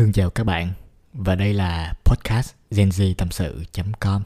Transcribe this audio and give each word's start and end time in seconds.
Thương 0.00 0.12
chào 0.12 0.30
các 0.30 0.44
bạn 0.44 0.68
và 1.12 1.34
đây 1.34 1.54
là 1.54 1.94
podcast 2.04 2.54
genz 2.70 3.14
tâm 3.18 3.30
sự.com. 3.30 4.22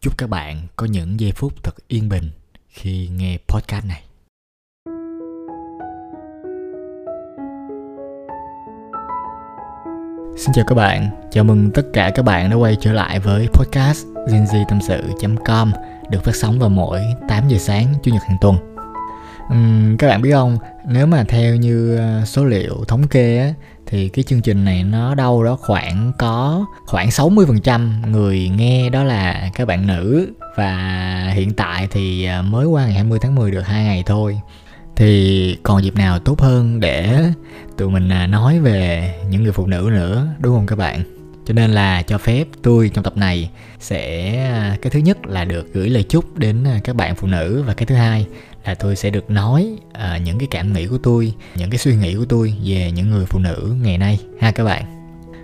Chúc 0.00 0.18
các 0.18 0.30
bạn 0.30 0.66
có 0.76 0.86
những 0.86 1.20
giây 1.20 1.32
phút 1.32 1.64
thật 1.64 1.74
yên 1.88 2.08
bình 2.08 2.30
khi 2.68 3.08
nghe 3.08 3.38
podcast 3.48 3.84
này. 3.84 4.02
Xin 10.36 10.52
chào 10.54 10.64
các 10.68 10.74
bạn, 10.74 11.10
chào 11.30 11.44
mừng 11.44 11.70
tất 11.74 11.82
cả 11.92 12.10
các 12.14 12.22
bạn 12.22 12.50
đã 12.50 12.56
quay 12.56 12.76
trở 12.80 12.92
lại 12.92 13.20
với 13.20 13.48
podcast 13.52 14.06
genz 14.06 14.64
tâm 14.68 14.78
sự.com 14.80 15.72
được 16.10 16.24
phát 16.24 16.36
sóng 16.36 16.58
vào 16.58 16.68
mỗi 16.68 17.02
8 17.28 17.48
giờ 17.48 17.58
sáng 17.58 17.94
Chủ 18.02 18.10
nhật 18.10 18.22
hàng 18.28 18.38
tuần. 18.40 18.75
Uhm, 19.52 19.96
các 19.96 20.08
bạn 20.08 20.22
biết 20.22 20.32
không, 20.32 20.58
nếu 20.88 21.06
mà 21.06 21.24
theo 21.28 21.56
như 21.56 21.96
ờ, 21.96 22.24
số 22.24 22.44
liệu 22.44 22.84
thống 22.88 23.08
kê 23.08 23.38
á, 23.38 23.52
thì 23.86 24.08
cái 24.08 24.22
chương 24.22 24.40
trình 24.40 24.64
này 24.64 24.84
nó 24.84 25.14
đâu 25.14 25.44
đó 25.44 25.56
khoảng 25.60 26.12
có 26.18 26.66
khoảng 26.86 27.10
60% 27.10 28.10
người 28.10 28.48
nghe 28.48 28.90
đó 28.90 29.04
là 29.04 29.50
các 29.54 29.68
bạn 29.68 29.86
nữ. 29.86 30.28
Và 30.56 31.32
hiện 31.34 31.52
tại 31.52 31.88
thì 31.90 32.24
ờ, 32.24 32.42
mới 32.42 32.66
qua 32.66 32.84
ngày 32.84 32.94
20 32.94 33.18
tháng 33.22 33.34
10 33.34 33.50
được 33.50 33.66
hai 33.66 33.84
ngày 33.84 34.02
thôi. 34.06 34.40
Thì 34.96 35.58
còn 35.62 35.84
dịp 35.84 35.94
nào 35.94 36.18
tốt 36.18 36.40
hơn 36.40 36.80
để 36.80 37.24
tụi 37.76 37.90
mình 37.90 38.08
à, 38.08 38.26
nói 38.26 38.58
về 38.58 39.14
những 39.30 39.42
người 39.42 39.52
phụ 39.52 39.66
nữ 39.66 39.88
nữa 39.92 40.26
đúng 40.38 40.56
không 40.56 40.66
các 40.66 40.76
bạn? 40.76 41.02
Cho 41.46 41.54
nên 41.54 41.70
là 41.70 42.02
cho 42.02 42.18
phép 42.18 42.44
tôi 42.62 42.90
trong 42.94 43.04
tập 43.04 43.16
này 43.16 43.50
sẽ 43.80 44.36
à, 44.46 44.76
cái 44.82 44.90
thứ 44.90 44.98
nhất 44.98 45.26
là 45.26 45.44
được 45.44 45.74
gửi 45.74 45.88
lời 45.88 46.02
chúc 46.02 46.38
đến 46.38 46.64
à, 46.64 46.80
các 46.84 46.96
bạn 46.96 47.14
phụ 47.14 47.26
nữ. 47.26 47.64
Và 47.66 47.74
cái 47.74 47.86
thứ 47.86 47.94
hai 47.94 48.26
là 48.66 48.74
tôi 48.74 48.96
sẽ 48.96 49.10
được 49.10 49.30
nói 49.30 49.78
uh, 49.88 50.22
những 50.22 50.38
cái 50.38 50.48
cảm 50.50 50.72
nghĩ 50.72 50.86
của 50.86 50.98
tôi 51.02 51.34
những 51.56 51.70
cái 51.70 51.78
suy 51.78 51.96
nghĩ 51.96 52.14
của 52.14 52.24
tôi 52.24 52.54
về 52.64 52.90
những 52.92 53.10
người 53.10 53.26
phụ 53.26 53.38
nữ 53.38 53.76
ngày 53.82 53.98
nay 53.98 54.18
ha 54.40 54.50
các 54.50 54.64
bạn. 54.64 54.84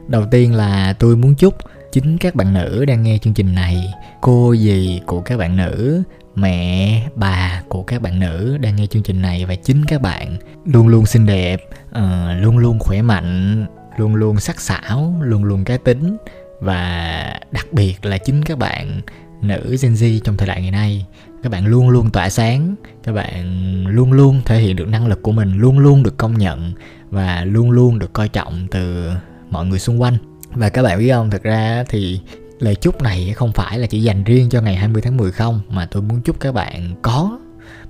Đầu 0.08 0.26
tiên 0.30 0.54
là 0.54 0.92
tôi 0.98 1.16
muốn 1.16 1.34
chúc 1.34 1.54
chính 1.92 2.18
các 2.18 2.34
bạn 2.34 2.54
nữ 2.54 2.84
đang 2.84 3.02
nghe 3.02 3.18
chương 3.18 3.34
trình 3.34 3.54
này 3.54 3.92
cô 4.20 4.56
dì 4.56 5.00
của 5.06 5.20
các 5.20 5.36
bạn 5.36 5.56
nữ 5.56 6.02
mẹ 6.34 7.02
bà 7.14 7.62
của 7.68 7.82
các 7.82 8.02
bạn 8.02 8.20
nữ 8.20 8.56
đang 8.60 8.76
nghe 8.76 8.86
chương 8.86 9.02
trình 9.02 9.22
này 9.22 9.44
và 9.46 9.54
chính 9.54 9.84
các 9.84 10.02
bạn 10.02 10.36
luôn 10.64 10.88
luôn 10.88 11.06
xinh 11.06 11.26
đẹp 11.26 11.60
uh, 11.88 12.42
luôn 12.42 12.58
luôn 12.58 12.78
khỏe 12.78 13.02
mạnh 13.02 13.66
luôn 13.96 14.14
luôn 14.14 14.40
sắc 14.40 14.60
sảo 14.60 15.14
luôn 15.20 15.44
luôn 15.44 15.64
cá 15.64 15.76
tính 15.76 16.16
và 16.60 17.40
đặc 17.50 17.66
biệt 17.72 18.04
là 18.04 18.18
chính 18.18 18.44
các 18.44 18.58
bạn 18.58 19.00
nữ 19.42 19.76
Gen 19.82 19.92
Z 19.92 20.20
trong 20.24 20.36
thời 20.36 20.48
đại 20.48 20.62
ngày 20.62 20.70
nay. 20.70 21.06
Các 21.42 21.52
bạn 21.52 21.66
luôn 21.66 21.88
luôn 21.88 22.10
tỏa 22.10 22.30
sáng. 22.30 22.74
Các 23.02 23.12
bạn 23.12 23.86
luôn 23.86 24.12
luôn 24.12 24.40
thể 24.44 24.58
hiện 24.58 24.76
được 24.76 24.88
năng 24.88 25.06
lực 25.06 25.22
của 25.22 25.32
mình 25.32 25.58
luôn 25.58 25.78
luôn 25.78 26.02
được 26.02 26.16
công 26.16 26.38
nhận 26.38 26.72
và 27.10 27.44
luôn 27.44 27.70
luôn 27.70 27.98
được 27.98 28.12
coi 28.12 28.28
trọng 28.28 28.66
từ 28.70 29.10
mọi 29.50 29.66
người 29.66 29.78
xung 29.78 30.02
quanh. 30.02 30.16
Và 30.54 30.68
các 30.68 30.82
bạn 30.82 30.98
biết 30.98 31.10
không 31.12 31.30
thực 31.30 31.42
ra 31.42 31.84
thì 31.88 32.20
lời 32.58 32.74
chúc 32.74 33.02
này 33.02 33.32
không 33.36 33.52
phải 33.52 33.78
là 33.78 33.86
chỉ 33.86 34.02
dành 34.02 34.24
riêng 34.24 34.48
cho 34.50 34.60
ngày 34.60 34.76
20 34.76 35.02
tháng 35.02 35.16
10 35.16 35.32
không 35.32 35.60
mà 35.68 35.86
tôi 35.90 36.02
muốn 36.02 36.20
chúc 36.20 36.40
các 36.40 36.54
bạn 36.54 36.94
có 37.02 37.38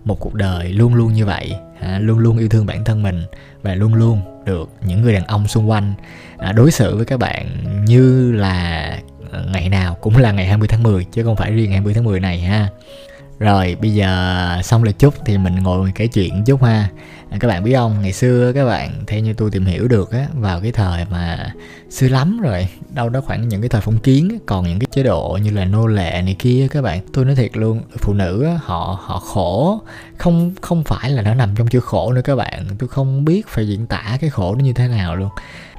một 0.05 0.21
cuộc 0.21 0.35
đời 0.35 0.73
luôn 0.73 0.95
luôn 0.95 1.13
như 1.13 1.27
vậy. 1.27 1.55
À, 1.81 1.99
luôn 1.99 2.19
luôn 2.19 2.39
yêu 2.39 2.49
thương 2.49 2.67
bản 2.67 2.85
thân 2.85 3.03
mình 3.03 3.23
và 3.63 3.75
luôn 3.75 3.95
luôn 3.95 4.21
được 4.47 4.71
những 4.87 5.03
người 5.03 5.13
đàn 5.13 5.25
ông 5.25 5.49
xung 5.49 5.71
quanh. 5.71 5.95
À, 6.39 6.53
đối 6.53 6.71
xử 6.71 6.97
với 6.97 7.05
các 7.05 7.19
bạn 7.19 7.47
như 7.85 8.33
là 8.33 8.99
Ờ, 9.33 9.45
ngày 9.53 9.69
nào 9.69 9.97
cũng 10.01 10.17
là 10.17 10.33
ngày 10.33 10.47
20 10.47 10.69
tháng 10.69 10.83
10 10.83 11.05
chứ 11.05 11.25
không 11.25 11.37
phải 11.37 11.53
riêng 11.53 11.71
ngày 11.71 11.77
20 11.77 11.95
tháng 11.95 12.05
10 12.05 12.21
này 12.21 12.41
ha. 12.41 12.69
Rồi 13.39 13.77
bây 13.81 13.95
giờ 13.95 14.61
xong 14.65 14.85
lời 14.85 14.93
chúc 14.93 15.15
thì 15.25 15.39
mình 15.39 15.55
ngồi 15.63 15.93
kể 15.95 16.07
chuyện 16.07 16.45
chút 16.45 16.63
ha. 16.63 16.89
À, 17.31 17.39
các 17.41 17.49
bạn 17.49 17.65
biết 17.65 17.75
không 17.75 18.03
ngày 18.03 18.13
xưa 18.13 18.53
các 18.53 18.65
bạn 18.65 19.05
theo 19.07 19.21
như 19.21 19.35
tôi 19.35 19.51
tìm 19.51 19.65
hiểu 19.65 19.89
được 19.89 20.13
á 20.13 20.27
vào 20.35 20.61
cái 20.61 20.73
thời 20.73 21.05
mà 21.11 21.55
xưa 21.91 22.09
lắm 22.09 22.41
rồi 22.41 22.69
đâu 22.95 23.09
đó 23.09 23.21
khoảng 23.21 23.49
những 23.49 23.61
cái 23.63 23.69
thời 23.69 23.81
phong 23.81 23.99
kiến 23.99 24.39
còn 24.47 24.65
những 24.65 24.79
cái 24.79 24.87
chế 24.91 25.03
độ 25.03 25.39
như 25.43 25.51
là 25.51 25.65
nô 25.65 25.87
lệ 25.87 26.23
này 26.25 26.37
kia 26.39 26.69
các 26.71 26.83
bạn 26.83 27.01
tôi 27.13 27.25
nói 27.25 27.35
thiệt 27.35 27.57
luôn 27.57 27.81
phụ 27.99 28.13
nữ 28.13 28.45
á, 28.45 28.59
họ 28.65 28.99
họ 29.03 29.19
khổ 29.19 29.81
không 30.19 30.53
không 30.61 30.85
phải 30.85 31.11
là 31.11 31.23
nó 31.23 31.35
nằm 31.35 31.55
trong 31.57 31.69
chữ 31.69 31.81
khổ 31.81 32.13
nữa 32.13 32.21
các 32.25 32.37
bạn. 32.37 32.67
Tôi 32.79 32.89
không 32.89 33.25
biết 33.25 33.49
phải 33.49 33.69
diễn 33.69 33.87
tả 33.87 34.19
cái 34.21 34.31
khổ 34.31 34.55
nó 34.55 34.65
như 34.65 34.73
thế 34.73 34.89
nào 34.89 35.17
luôn. 35.17 35.29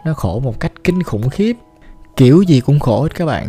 Nó 0.06 0.14
khổ 0.14 0.40
một 0.40 0.60
cách 0.60 0.72
kinh 0.84 1.04
khủng 1.04 1.30
khiếp 1.30 1.54
kiểu 2.18 2.42
gì 2.42 2.60
cũng 2.60 2.80
khổ 2.80 3.04
hết 3.04 3.16
các 3.16 3.26
bạn. 3.26 3.48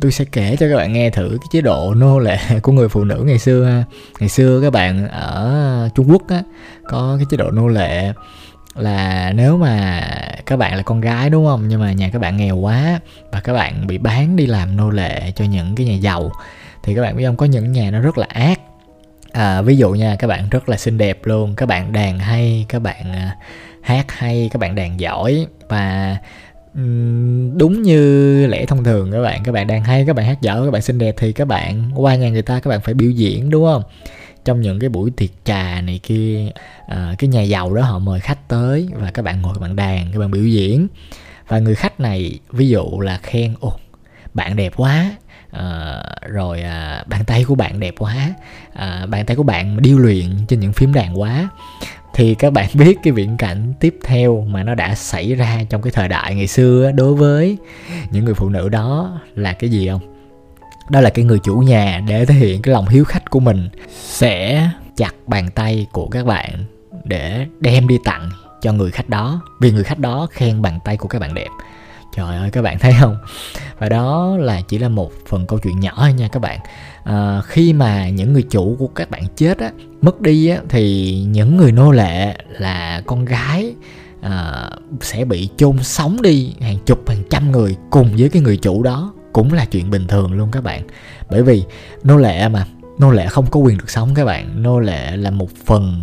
Tôi 0.00 0.12
sẽ 0.12 0.24
kể 0.32 0.56
cho 0.60 0.68
các 0.68 0.76
bạn 0.76 0.92
nghe 0.92 1.10
thử 1.10 1.28
cái 1.28 1.48
chế 1.50 1.60
độ 1.60 1.94
nô 1.94 2.18
lệ 2.18 2.38
của 2.62 2.72
người 2.72 2.88
phụ 2.88 3.04
nữ 3.04 3.22
ngày 3.26 3.38
xưa 3.38 3.84
ngày 4.20 4.28
xưa 4.28 4.60
các 4.62 4.72
bạn 4.72 5.08
ở 5.08 5.88
trung 5.94 6.10
quốc 6.10 6.28
á 6.28 6.42
có 6.88 7.14
cái 7.18 7.26
chế 7.30 7.36
độ 7.36 7.50
nô 7.50 7.68
lệ 7.68 8.12
là 8.74 9.32
nếu 9.34 9.56
mà 9.56 10.02
các 10.46 10.56
bạn 10.56 10.76
là 10.76 10.82
con 10.82 11.00
gái 11.00 11.30
đúng 11.30 11.46
không? 11.46 11.68
Nhưng 11.68 11.80
mà 11.80 11.92
nhà 11.92 12.10
các 12.12 12.18
bạn 12.18 12.36
nghèo 12.36 12.56
quá 12.56 13.00
và 13.32 13.40
các 13.40 13.52
bạn 13.52 13.86
bị 13.86 13.98
bán 13.98 14.36
đi 14.36 14.46
làm 14.46 14.76
nô 14.76 14.90
lệ 14.90 15.32
cho 15.36 15.44
những 15.44 15.74
cái 15.74 15.86
nhà 15.86 15.94
giàu 15.94 16.32
thì 16.82 16.94
các 16.94 17.02
bạn 17.02 17.16
biết 17.16 17.26
không? 17.26 17.36
Có 17.36 17.46
những 17.46 17.72
nhà 17.72 17.90
nó 17.90 18.00
rất 18.00 18.18
là 18.18 18.26
ác. 18.28 18.60
À, 19.32 19.62
ví 19.62 19.76
dụ 19.76 19.90
nha 19.90 20.16
các 20.18 20.26
bạn 20.26 20.48
rất 20.50 20.68
là 20.68 20.76
xinh 20.76 20.98
đẹp 20.98 21.18
luôn 21.24 21.54
các 21.56 21.66
bạn 21.66 21.92
đàn 21.92 22.18
hay 22.18 22.66
các 22.68 22.82
bạn 22.82 23.12
à, 23.12 23.36
hát 23.82 24.12
hay 24.12 24.50
các 24.52 24.58
bạn 24.58 24.74
đàn 24.74 25.00
giỏi 25.00 25.46
và 25.68 26.16
đúng 27.56 27.82
như 27.82 28.46
lẽ 28.46 28.66
thông 28.66 28.84
thường 28.84 29.12
các 29.12 29.22
bạn 29.22 29.42
các 29.44 29.52
bạn 29.52 29.66
đang 29.66 29.84
hay 29.84 30.04
các 30.06 30.16
bạn 30.16 30.26
hát 30.26 30.40
dở 30.40 30.62
các 30.64 30.70
bạn 30.70 30.82
xinh 30.82 30.98
đẹp 30.98 31.14
thì 31.18 31.32
các 31.32 31.44
bạn 31.44 31.90
qua 31.94 32.14
nhà 32.14 32.28
người 32.28 32.42
ta 32.42 32.60
các 32.60 32.68
bạn 32.68 32.80
phải 32.80 32.94
biểu 32.94 33.10
diễn 33.10 33.50
đúng 33.50 33.64
không? 33.64 33.82
Trong 34.44 34.60
những 34.60 34.78
cái 34.78 34.88
buổi 34.88 35.10
tiệc 35.10 35.30
trà 35.44 35.80
này 35.80 36.00
kia 36.02 36.50
à, 36.88 37.14
cái 37.18 37.28
nhà 37.28 37.42
giàu 37.42 37.74
đó 37.74 37.82
họ 37.82 37.98
mời 37.98 38.20
khách 38.20 38.48
tới 38.48 38.88
và 38.94 39.10
các 39.10 39.22
bạn 39.22 39.42
ngồi 39.42 39.54
bạn 39.60 39.76
đàn 39.76 40.12
các 40.12 40.18
bạn 40.18 40.30
biểu 40.30 40.44
diễn. 40.44 40.88
Và 41.48 41.58
người 41.58 41.74
khách 41.74 42.00
này 42.00 42.38
ví 42.50 42.68
dụ 42.68 43.00
là 43.00 43.18
khen 43.22 43.54
ồ 43.60 43.72
bạn 44.34 44.56
đẹp 44.56 44.72
quá. 44.76 45.10
À, 45.50 46.02
rồi 46.28 46.62
à, 46.62 47.04
bàn 47.06 47.24
tay 47.24 47.44
của 47.44 47.54
bạn 47.54 47.80
đẹp 47.80 47.94
quá. 47.98 48.34
À, 48.72 49.06
bàn 49.06 49.26
tay 49.26 49.36
của 49.36 49.42
bạn 49.42 49.82
điêu 49.82 49.98
luyện 49.98 50.26
trên 50.48 50.60
những 50.60 50.72
phím 50.72 50.92
đàn 50.92 51.20
quá 51.20 51.48
thì 52.16 52.34
các 52.34 52.52
bạn 52.52 52.68
biết 52.74 52.98
cái 53.02 53.12
viễn 53.12 53.36
cảnh 53.36 53.72
tiếp 53.80 53.98
theo 54.04 54.46
mà 54.48 54.62
nó 54.62 54.74
đã 54.74 54.94
xảy 54.94 55.34
ra 55.34 55.60
trong 55.68 55.82
cái 55.82 55.90
thời 55.90 56.08
đại 56.08 56.34
ngày 56.34 56.46
xưa 56.46 56.92
đối 56.94 57.14
với 57.14 57.56
những 58.10 58.24
người 58.24 58.34
phụ 58.34 58.48
nữ 58.48 58.68
đó 58.68 59.20
là 59.34 59.52
cái 59.52 59.70
gì 59.70 59.88
không? 59.88 60.16
Đó 60.90 61.00
là 61.00 61.10
cái 61.10 61.24
người 61.24 61.38
chủ 61.44 61.56
nhà 61.56 62.02
để 62.08 62.26
thể 62.26 62.34
hiện 62.34 62.62
cái 62.62 62.74
lòng 62.74 62.88
hiếu 62.88 63.04
khách 63.04 63.30
của 63.30 63.40
mình 63.40 63.68
sẽ 63.90 64.68
chặt 64.96 65.14
bàn 65.26 65.50
tay 65.50 65.86
của 65.92 66.08
các 66.08 66.26
bạn 66.26 66.64
để 67.04 67.46
đem 67.60 67.88
đi 67.88 67.98
tặng 68.04 68.30
cho 68.60 68.72
người 68.72 68.90
khách 68.90 69.08
đó, 69.08 69.40
vì 69.60 69.72
người 69.72 69.84
khách 69.84 69.98
đó 69.98 70.26
khen 70.30 70.62
bàn 70.62 70.78
tay 70.84 70.96
của 70.96 71.08
các 71.08 71.18
bạn 71.18 71.34
đẹp 71.34 71.48
trời 72.16 72.36
ơi 72.36 72.50
các 72.50 72.62
bạn 72.62 72.78
thấy 72.78 72.94
không? 73.00 73.16
Và 73.78 73.88
đó 73.88 74.36
là 74.38 74.60
chỉ 74.60 74.78
là 74.78 74.88
một 74.88 75.12
phần 75.28 75.46
câu 75.46 75.58
chuyện 75.58 75.80
nhỏ 75.80 76.08
nha 76.16 76.28
các 76.28 76.40
bạn. 76.40 76.58
À, 77.04 77.42
khi 77.46 77.72
mà 77.72 78.08
những 78.08 78.32
người 78.32 78.42
chủ 78.42 78.76
của 78.78 78.86
các 78.86 79.10
bạn 79.10 79.22
chết 79.36 79.58
á 79.58 79.70
mất 80.02 80.20
đi 80.20 80.48
á 80.48 80.58
thì 80.68 81.14
những 81.28 81.56
người 81.56 81.72
nô 81.72 81.90
lệ 81.90 82.36
là 82.48 83.02
con 83.06 83.24
gái 83.24 83.74
à, 84.20 84.68
sẽ 85.00 85.24
bị 85.24 85.48
chôn 85.56 85.82
sống 85.82 86.22
đi 86.22 86.54
hàng 86.60 86.78
chục 86.86 87.08
hàng 87.08 87.22
trăm 87.30 87.52
người 87.52 87.76
cùng 87.90 88.10
với 88.18 88.28
cái 88.28 88.42
người 88.42 88.56
chủ 88.56 88.82
đó. 88.82 89.12
Cũng 89.32 89.52
là 89.52 89.64
chuyện 89.64 89.90
bình 89.90 90.06
thường 90.06 90.32
luôn 90.32 90.50
các 90.52 90.64
bạn. 90.64 90.82
Bởi 91.30 91.42
vì 91.42 91.64
nô 92.02 92.16
lệ 92.16 92.48
mà 92.48 92.66
nô 92.98 93.10
lệ 93.10 93.26
không 93.26 93.46
có 93.46 93.60
quyền 93.60 93.78
được 93.78 93.90
sống 93.90 94.14
các 94.14 94.24
bạn. 94.24 94.62
Nô 94.62 94.80
lệ 94.80 95.16
là 95.16 95.30
một 95.30 95.48
phần 95.66 96.02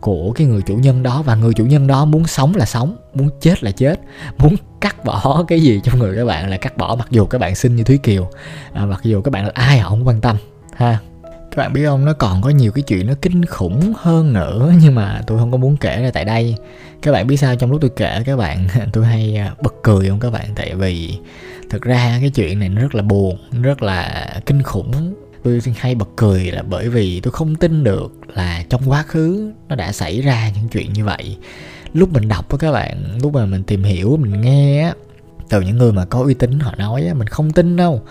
của 0.00 0.32
cái 0.32 0.46
người 0.46 0.62
chủ 0.62 0.76
nhân 0.76 1.02
đó. 1.02 1.22
Và 1.22 1.34
người 1.34 1.54
chủ 1.54 1.66
nhân 1.66 1.86
đó 1.86 2.04
muốn 2.04 2.26
sống 2.26 2.54
là 2.56 2.66
sống 2.66 2.96
muốn 3.14 3.30
chết 3.40 3.64
là 3.64 3.70
chết 3.70 4.00
muốn 4.38 4.56
cắt 4.80 5.04
bỏ 5.04 5.44
cái 5.48 5.60
gì 5.60 5.80
trong 5.84 5.98
người 5.98 6.16
các 6.16 6.24
bạn 6.24 6.50
là 6.50 6.56
cắt 6.56 6.76
bỏ. 6.76 6.94
Mặc 6.94 7.08
dù 7.10 7.26
các 7.26 7.38
bạn 7.38 7.54
xinh 7.54 7.76
như 7.76 7.84
thúy 7.84 7.98
kiều 7.98 8.30
à, 8.72 8.86
mặc 8.86 9.00
dù 9.02 9.22
các 9.22 9.30
bạn 9.30 9.44
là 9.44 9.52
ai 9.54 9.78
họ 9.78 9.88
không 9.88 10.08
quan 10.08 10.20
tâm 10.20 10.36
ha. 10.76 10.98
Các 11.22 11.56
bạn 11.56 11.72
biết 11.72 11.84
không 11.86 12.04
nó 12.04 12.12
còn 12.12 12.42
có 12.42 12.50
nhiều 12.50 12.72
cái 12.72 12.82
chuyện 12.82 13.06
nó 13.06 13.14
kinh 13.22 13.44
khủng 13.44 13.92
hơn 13.96 14.32
nữa 14.32 14.72
nhưng 14.82 14.94
mà 14.94 15.20
tôi 15.26 15.38
không 15.38 15.50
có 15.50 15.56
muốn 15.56 15.76
kể 15.76 16.02
ra 16.02 16.10
tại 16.10 16.24
đây. 16.24 16.54
Các 17.02 17.12
bạn 17.12 17.26
biết 17.26 17.36
sao 17.36 17.56
trong 17.56 17.70
lúc 17.70 17.80
tôi 17.80 17.90
kể 17.96 18.22
các 18.26 18.36
bạn 18.36 18.68
tôi 18.92 19.06
hay 19.06 19.36
à, 19.36 19.54
bật 19.62 19.74
cười 19.82 20.08
không 20.08 20.20
các 20.20 20.30
bạn? 20.30 20.46
Tại 20.54 20.74
vì 20.74 21.18
thực 21.70 21.82
ra 21.82 22.18
cái 22.20 22.30
chuyện 22.30 22.58
này 22.58 22.68
nó 22.68 22.82
rất 22.82 22.94
là 22.94 23.02
buồn 23.02 23.38
rất 23.62 23.82
là 23.82 24.26
kinh 24.46 24.62
khủng 24.62 25.14
tôi 25.44 25.60
hay 25.76 25.94
bật 25.94 26.08
cười 26.16 26.50
là 26.50 26.62
bởi 26.62 26.88
vì 26.88 27.20
tôi 27.20 27.32
không 27.32 27.56
tin 27.56 27.84
được 27.84 28.12
là 28.34 28.64
trong 28.68 28.82
quá 28.86 29.02
khứ 29.02 29.52
nó 29.68 29.76
đã 29.76 29.92
xảy 29.92 30.20
ra 30.20 30.50
những 30.54 30.68
chuyện 30.68 30.92
như 30.92 31.04
vậy. 31.04 31.36
Lúc 31.92 32.12
mình 32.12 32.28
đọc 32.28 32.50
á 32.50 32.56
các 32.60 32.72
bạn 32.72 33.18
lúc 33.22 33.34
mà 33.34 33.46
mình 33.46 33.62
tìm 33.62 33.82
hiểu 33.82 34.16
mình 34.16 34.40
nghe 34.40 34.82
á 34.82 34.94
từ 35.48 35.60
những 35.60 35.78
người 35.78 35.92
mà 35.92 36.04
có 36.04 36.22
uy 36.22 36.34
tín 36.34 36.60
họ 36.60 36.74
nói 36.78 37.06
á 37.06 37.14
mình 37.14 37.28
không 37.28 37.52
tin 37.52 37.76
đâu. 37.76 38.02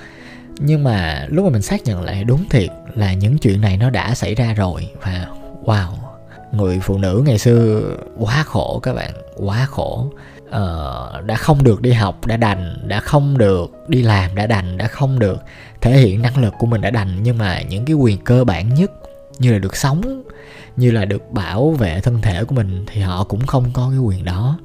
Nhưng 0.60 0.84
mà 0.84 1.28
lúc 1.30 1.46
mà 1.46 1.52
mình 1.52 1.62
xác 1.62 1.84
nhận 1.84 2.02
lại 2.02 2.24
đúng 2.24 2.50
thiệt 2.50 2.70
là 2.96 3.14
những 3.14 3.38
chuyện 3.38 3.62
này 3.62 3.78
nó 3.78 3.90
đã 3.90 4.16
xảy 4.16 4.36
ra 4.36 4.54
rồi 4.54 4.90
và 5.02 5.28
wow 5.64 5.90
người 6.52 6.80
phụ 6.80 6.98
nữ 6.98 7.24
ngày 7.26 7.38
xưa 7.38 7.82
quá 8.18 8.44
khổ 8.44 8.80
các 8.84 8.94
bạn 8.94 9.12
quá 9.36 9.68
khổ. 9.70 10.12
Uh, 10.48 11.26
đã 11.26 11.36
không 11.38 11.64
được 11.64 11.82
đi 11.82 11.92
học 11.92 12.26
đã 12.26 12.38
đành 12.38 12.88
đã 12.88 13.00
không 13.00 13.38
được 13.38 13.72
đi 13.88 14.02
làm 14.02 14.36
đã 14.36 14.48
đành 14.48 14.78
đã 14.78 14.88
không 14.88 15.20
được 15.20 15.42
thể 15.82 15.98
hiện 15.98 16.22
năng 16.22 16.38
lực 16.38 16.54
của 16.60 16.66
mình 16.66 16.82
đã 16.82 16.90
đành 16.90 17.20
nhưng 17.24 17.38
mà 17.38 17.62
những 17.62 17.86
cái 17.86 17.94
quyền 17.94 18.18
cơ 18.18 18.44
bản 18.44 18.74
nhất 18.74 18.92
như 19.40 19.54
là 19.54 19.60
được 19.60 19.76
sống 19.76 20.24
như 20.78 20.92
là 20.92 21.06
được 21.06 21.32
bảo 21.32 21.72
vệ 21.72 22.02
thân 22.02 22.22
thể 22.22 22.44
của 22.44 22.56
mình 22.56 22.86
thì 22.88 23.02
họ 23.02 23.24
cũng 23.24 23.46
không 23.46 23.66
có 23.74 23.88
cái 23.90 24.00
quyền 24.00 24.26
đó. 24.26 24.60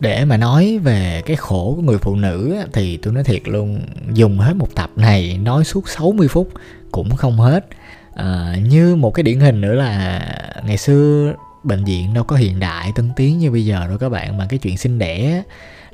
Để 0.00 0.24
mà 0.24 0.36
nói 0.36 0.78
về 0.78 1.22
cái 1.26 1.36
khổ 1.36 1.72
của 1.76 1.82
người 1.82 1.98
phụ 1.98 2.16
nữ 2.16 2.56
thì 2.72 2.96
tôi 2.96 3.14
nói 3.14 3.24
thiệt 3.24 3.42
luôn 3.44 3.80
dùng 4.12 4.38
hết 4.38 4.56
một 4.56 4.68
tập 4.74 4.90
này 4.96 5.38
nói 5.42 5.64
suốt 5.64 5.88
60 5.88 6.28
phút 6.28 6.48
cũng 6.92 7.16
không 7.16 7.36
hết. 7.36 7.66
À, 8.14 8.56
như 8.64 8.96
một 8.96 9.14
cái 9.14 9.22
điển 9.22 9.40
hình 9.40 9.60
nữa 9.60 9.74
là 9.74 10.20
ngày 10.66 10.76
xưa 10.76 11.34
bệnh 11.62 11.84
viện 11.84 12.14
đâu 12.14 12.24
có 12.24 12.36
hiện 12.36 12.60
đại 12.60 12.92
tân 12.94 13.10
tiến 13.16 13.38
như 13.38 13.50
bây 13.50 13.64
giờ 13.64 13.86
đâu 13.88 13.98
các 13.98 14.08
bạn 14.08 14.36
mà 14.38 14.46
cái 14.48 14.58
chuyện 14.58 14.76
sinh 14.76 14.98
đẻ 14.98 15.42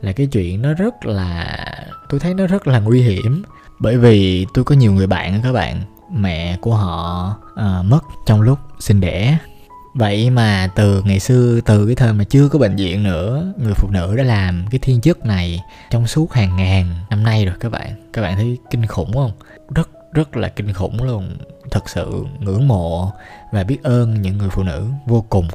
là 0.00 0.12
cái 0.12 0.26
chuyện 0.26 0.62
nó 0.62 0.72
rất 0.72 1.06
là 1.06 1.56
tôi 2.08 2.20
thấy 2.20 2.34
nó 2.34 2.46
rất 2.46 2.66
là 2.66 2.80
nguy 2.80 3.02
hiểm 3.02 3.42
bởi 3.78 3.96
vì 3.96 4.46
tôi 4.54 4.64
có 4.64 4.74
nhiều 4.74 4.92
người 4.92 5.06
bạn 5.06 5.40
các 5.42 5.52
bạn 5.52 5.82
mẹ 6.10 6.56
của 6.60 6.74
họ 6.74 7.34
à, 7.54 7.82
mất 7.82 8.00
trong 8.26 8.40
lúc 8.40 8.58
sinh 8.78 9.00
đẻ. 9.00 9.38
Vậy 9.94 10.30
mà 10.30 10.68
từ 10.76 11.02
ngày 11.02 11.20
xưa 11.20 11.60
từ 11.60 11.86
cái 11.86 11.94
thời 11.94 12.12
mà 12.12 12.24
chưa 12.24 12.48
có 12.48 12.58
bệnh 12.58 12.76
viện 12.76 13.02
nữa 13.02 13.52
người 13.58 13.74
phụ 13.74 13.90
nữ 13.90 14.16
đã 14.16 14.22
làm 14.22 14.64
cái 14.70 14.78
thiên 14.78 15.00
chức 15.00 15.26
này 15.26 15.62
trong 15.90 16.06
suốt 16.06 16.32
hàng 16.32 16.56
ngàn 16.56 16.94
năm 17.10 17.22
nay 17.22 17.44
rồi 17.44 17.54
các 17.60 17.72
bạn. 17.72 18.10
Các 18.12 18.22
bạn 18.22 18.36
thấy 18.36 18.58
kinh 18.70 18.86
khủng 18.86 19.12
không? 19.12 19.32
Rất 19.74 19.90
rất 20.12 20.36
là 20.36 20.48
kinh 20.48 20.72
khủng 20.72 21.02
luôn. 21.02 21.36
Thật 21.70 21.88
sự 21.88 22.24
ngưỡng 22.38 22.68
mộ 22.68 23.12
và 23.52 23.64
biết 23.64 23.82
ơn 23.82 24.22
những 24.22 24.38
người 24.38 24.48
phụ 24.50 24.62
nữ 24.62 24.86
vô 25.06 25.24
cùng. 25.28 25.48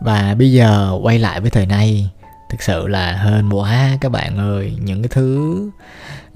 Và 0.00 0.34
bây 0.38 0.52
giờ 0.52 0.98
quay 1.02 1.18
lại 1.18 1.40
với 1.40 1.50
thời 1.50 1.66
nay 1.66 2.10
thực 2.48 2.62
sự 2.62 2.86
là 2.86 3.12
hên 3.12 3.48
quá 3.48 3.98
các 4.00 4.08
bạn 4.08 4.38
ơi. 4.38 4.76
Những 4.80 5.02
cái 5.02 5.08
thứ 5.08 5.60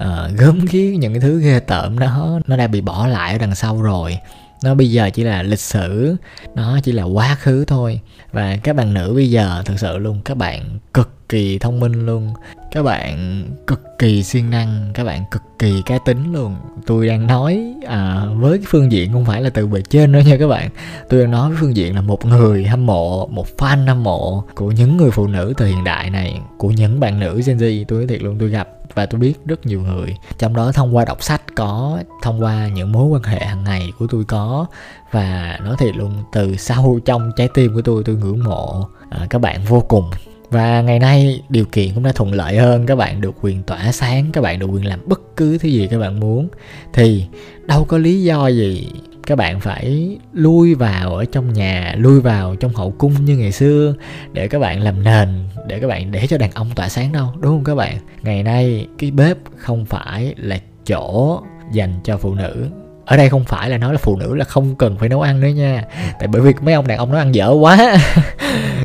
uh, 0.02 0.38
gớm 0.38 0.64
ghiếc 0.70 0.94
những 0.94 1.12
cái 1.12 1.20
thứ 1.20 1.40
ghê 1.40 1.60
tởm 1.60 1.99
đó 1.99 2.40
nó 2.46 2.56
đã 2.56 2.66
bị 2.66 2.81
bỏ 2.81 3.06
lại 3.06 3.32
ở 3.32 3.38
đằng 3.38 3.55
sau 3.55 3.82
rồi. 3.82 4.19
Nó 4.62 4.75
bây 4.75 4.90
giờ 4.90 5.10
chỉ 5.10 5.25
là 5.25 5.43
lịch 5.43 5.60
sử 5.60 6.16
nó 6.55 6.81
chỉ 6.82 6.93
là 6.93 7.02
quá 7.02 7.34
khứ 7.34 7.64
thôi. 7.64 8.00
Và 8.32 8.56
các 8.62 8.76
bạn 8.76 8.94
nữ 8.94 9.12
bây 9.14 9.31
giờ 9.31 9.62
thực 9.64 9.81
sự 9.81 9.99
luôn 9.99 10.20
các 10.25 10.37
bạn 10.37 10.78
cực 10.94 11.18
kỳ 11.29 11.59
thông 11.59 11.81
minh 11.81 12.07
luôn. 12.07 12.35
Các 12.71 12.83
bạn 12.83 13.45
cực 13.67 13.99
kỳ 13.99 14.23
siêng 14.23 14.51
năng 14.51 14.91
các 14.95 15.05
bạn 15.05 15.25
cực 15.31 15.43
kỳ 15.59 15.83
cá 15.87 15.99
tính 15.99 16.33
luôn. 16.33 16.57
Tôi 16.87 17.07
đang 17.09 17.27
nói 17.27 17.75
à, 17.87 18.27
với 18.37 18.59
cái 18.59 18.67
phương 18.69 18.93
diện 18.93 19.13
không 19.13 19.25
phải 19.25 19.43
là 19.43 19.51
từ 19.51 19.67
bề 19.67 19.83
trên 19.83 20.13
nữa 20.13 20.21
nha 20.27 20.37
các 20.41 20.47
bạn. 20.47 20.71
Tôi 21.09 21.21
đang 21.21 21.31
nói 21.31 21.49
với 21.49 21.59
phương 21.61 21.77
diện 21.77 21.95
là 21.95 22.01
một 22.01 22.27
người 22.27 22.65
hâm 22.65 22.87
mộ 22.87 23.27
một 23.27 23.47
fan 23.59 23.87
hâm 23.87 24.05
mộ 24.05 24.45
của 24.55 24.71
những 24.71 24.97
người 24.97 25.11
phụ 25.11 25.27
nữ 25.27 25.53
thời 25.57 25.69
hiện 25.69 25.85
đại 25.85 26.11
này 26.11 26.41
của 26.57 26.69
những 26.69 27.01
bạn 27.01 27.21
nữ 27.21 27.41
Gen 27.47 27.59
Z. 27.59 27.85
Tôi 27.89 27.99
nói 27.99 28.09
thiệt 28.09 28.23
luôn 28.23 28.37
tôi 28.39 28.49
gặp 28.49 28.69
và 28.95 29.07
tôi 29.07 29.21
biết 29.21 29.35
rất 29.45 29.67
nhiều 29.67 29.81
người. 29.81 30.17
Trong 30.39 30.57
đó 30.57 30.73
thông 30.73 30.97
qua 30.97 31.05
đọc 31.05 31.23
sách 31.23 31.43
có 31.55 31.99
thông 32.23 32.43
qua 32.43 32.69
những 32.69 32.93
mối 32.93 33.07
quan 33.07 33.23
hệ 33.23 33.45
hàng 33.45 33.65
ngày 33.65 33.93
của 33.99 34.07
tôi 34.11 34.25
có. 34.25 34.67
Và 35.11 35.59
nói 35.65 35.77
thiệt 35.79 35.97
luôn 35.97 36.13
từ 36.33 36.57
sâu 36.57 37.01
trong 37.05 37.33
trái 37.37 37.49
tim 37.55 37.75
của 37.75 37.83
tôi 37.83 38.03
tôi 38.05 38.17
ngưỡng 38.17 38.45
mộ 38.45 38.89
à, 39.11 39.27
các 39.31 39.39
bạn 39.39 39.65
vô 39.65 39.81
cùng 39.81 40.11
và 40.50 40.83
ngày 40.83 40.99
nay 40.99 41.43
điều 41.49 41.65
kiện 41.65 41.95
cũng 41.95 42.03
đã 42.03 42.12
thuận 42.12 42.33
lợi 42.33 42.56
hơn, 42.56 42.87
các 42.87 42.97
bạn 42.97 43.21
được 43.21 43.35
quyền 43.41 43.62
tỏa 43.62 43.93
sáng, 43.93 44.33
các 44.33 44.41
bạn 44.41 44.59
được 44.59 44.67
quyền 44.67 44.87
làm 44.87 45.00
bất 45.06 45.21
cứ 45.37 45.59
thứ 45.59 45.69
gì 45.69 45.89
các 45.91 45.99
bạn 45.99 46.21
muốn. 46.21 46.49
Thì 46.93 47.25
đâu 47.67 47.85
có 47.85 47.99
lý 47.99 48.23
do 48.23 48.49
gì 48.49 48.89
các 49.27 49.37
bạn 49.37 49.61
phải 49.61 50.17
lui 50.33 50.75
vào 50.75 51.15
ở 51.15 51.25
trong 51.25 51.53
nhà, 51.53 51.95
lui 51.99 52.21
vào 52.21 52.56
trong 52.56 52.75
hậu 52.75 52.91
cung 52.91 53.25
như 53.25 53.37
ngày 53.37 53.53
xưa 53.53 53.95
để 54.33 54.49
các 54.49 54.59
bạn 54.59 54.83
làm 54.83 55.03
nền, 55.03 55.29
để 55.67 55.81
các 55.81 55.87
bạn 55.87 56.11
để 56.11 56.27
cho 56.27 56.39
đàn 56.39 56.51
ông 56.51 56.71
tỏa 56.75 56.89
sáng 56.89 57.12
đâu, 57.12 57.27
đúng 57.41 57.53
không 57.53 57.65
các 57.65 57.75
bạn? 57.75 57.97
Ngày 58.23 58.43
nay 58.43 58.87
cái 58.99 59.11
bếp 59.11 59.37
không 59.56 59.85
phải 59.85 60.35
là 60.37 60.59
chỗ 60.87 61.41
dành 61.73 62.01
cho 62.05 62.17
phụ 62.17 62.35
nữ 62.35 62.67
ở 63.08 63.16
đây 63.16 63.28
không 63.28 63.44
phải 63.44 63.70
là 63.70 63.78
nói 63.78 63.93
là 63.93 63.99
phụ 64.02 64.16
nữ 64.16 64.34
là 64.34 64.44
không 64.44 64.75
cần 64.75 64.96
phải 64.96 65.08
nấu 65.08 65.20
ăn 65.20 65.40
nữa 65.40 65.49
nha. 65.49 65.84
Tại 66.19 66.28
bởi 66.28 66.43
vì 66.43 66.55
mấy 66.60 66.75
ông 66.75 66.87
đàn 66.87 66.99
ông 66.99 67.12
nó 67.12 67.19
ăn 67.19 67.34
dở 67.34 67.50
quá. 67.50 67.76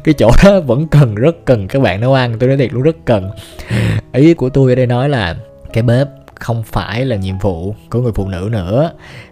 Cái 0.03 0.13
chỗ 0.13 0.31
đó 0.43 0.61
vẫn 0.61 0.87
cần, 0.87 1.15
rất 1.15 1.35
cần 1.45 1.67
các 1.67 1.81
bạn 1.81 2.01
nấu 2.01 2.13
ăn. 2.13 2.35
Tôi 2.39 2.49
nói 2.49 2.57
thiệt 2.57 2.73
luôn, 2.73 2.83
rất 2.83 2.95
cần. 3.05 3.31
Ý 4.13 4.33
của 4.33 4.49
tôi 4.49 4.71
ở 4.71 4.75
đây 4.75 4.87
nói 4.87 5.09
là 5.09 5.35
cái 5.73 5.83
bếp 5.83 6.07
không 6.35 6.63
phải 6.63 7.05
là 7.05 7.15
nhiệm 7.15 7.37
vụ 7.37 7.75
của 7.89 8.01
người 8.01 8.11
phụ 8.15 8.27
nữ 8.27 8.49
nữa. 8.51 8.91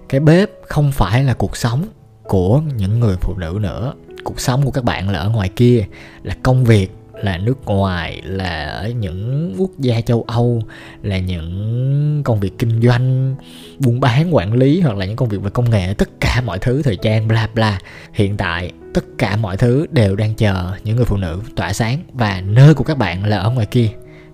Cái 0.09 0.19
bếp 0.19 0.49
không 0.67 0.91
phải 0.91 1.23
là 1.23 1.33
cuộc 1.33 1.57
sống 1.57 1.83
của 2.23 2.61
những 2.77 2.99
người 2.99 3.15
phụ 3.21 3.33
nữ 3.37 3.57
nữa. 3.61 3.93
Cuộc 4.23 4.39
sống 4.39 4.65
của 4.65 4.71
các 4.71 4.83
bạn 4.83 5.09
là 5.09 5.19
ở 5.19 5.29
ngoài 5.29 5.49
kia, 5.49 5.85
là 6.23 6.35
công 6.43 6.63
việc 6.63 6.91
là 7.23 7.37
nước 7.37 7.65
ngoài, 7.65 8.21
là 8.25 8.65
ở 8.65 8.89
những 8.89 9.55
quốc 9.57 9.71
gia 9.79 10.01
châu 10.01 10.23
âu, 10.27 10.63
là 11.01 11.17
những 11.17 12.21
công 12.25 12.39
việc 12.39 12.59
kinh 12.59 12.81
doanh, 12.81 13.35
buôn 13.79 13.99
bán, 13.99 14.35
quản 14.35 14.53
lý, 14.53 14.81
hoặc 14.81 14.97
là 14.97 15.05
những 15.05 15.15
công 15.15 15.29
việc 15.29 15.41
về 15.41 15.49
công 15.49 15.69
nghệ, 15.69 15.93
tất 15.93 16.09
cả 16.19 16.41
mọi 16.45 16.59
thứ, 16.59 16.81
thời 16.81 16.95
trang, 16.95 17.27
bla 17.27 17.47
bla. 17.55 17.79
Hiện 18.13 18.37
tại, 18.37 18.71
tất 18.93 19.05
cả 19.17 19.35
mọi 19.35 19.57
thứ 19.57 19.85
đều 19.91 20.15
đang 20.15 20.35
chờ 20.35 20.71
những 20.83 20.95
người 20.95 21.05
phụ 21.05 21.17
nữ 21.17 21.41
tỏa 21.55 21.73
sáng 21.73 21.99
và 22.13 22.41
nơi 22.45 22.73
của 22.73 22.83
các 22.83 22.97
bạn 22.97 23.25
là 23.25 23.37
ở 23.37 23.49
ngoài 23.49 23.65
kia, 23.65 23.87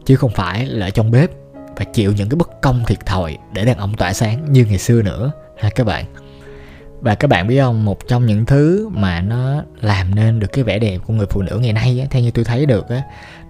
chứ 0.06 0.16
không 0.16 0.32
phải 0.32 0.66
là 0.66 0.86
ở 0.86 0.90
trong 0.90 1.12
bếp. 1.12 1.30
Và 1.78 1.86
chịu 1.86 2.14
những 2.18 2.30
cái 2.30 2.36
bất 2.36 2.62
công 2.62 2.84
thiệt 2.88 3.06
thòi 3.06 3.38
để 3.54 3.66
đàn 3.66 3.78
ông 3.78 3.96
tỏa 3.96 4.14
sáng 4.14 4.46
như 4.52 4.66
ngày 4.70 4.78
xưa 4.78 5.02
nữa, 5.02 5.32
ha 5.58 5.70
các 5.70 5.84
bạn 5.84 6.06
và 7.02 7.16
các 7.16 7.28
bạn 7.28 7.48
biết 7.48 7.60
không 7.60 7.86
một 7.86 8.08
trong 8.08 8.26
những 8.26 8.46
thứ 8.46 8.90
mà 8.90 9.22
nó 9.22 9.64
làm 9.82 10.16
nên 10.16 10.40
được 10.40 10.48
cái 10.54 10.64
vẻ 10.64 10.80
đẹp 10.80 10.98
của 11.06 11.14
người 11.14 11.28
phụ 11.30 11.42
nữ 11.42 11.60
ngày 11.62 11.74
nay 11.74 12.00
á, 12.00 12.08
theo 12.10 12.22
như 12.22 12.32
tôi 12.32 12.46
thấy 12.46 12.66
được 12.66 12.90
á 12.90 13.02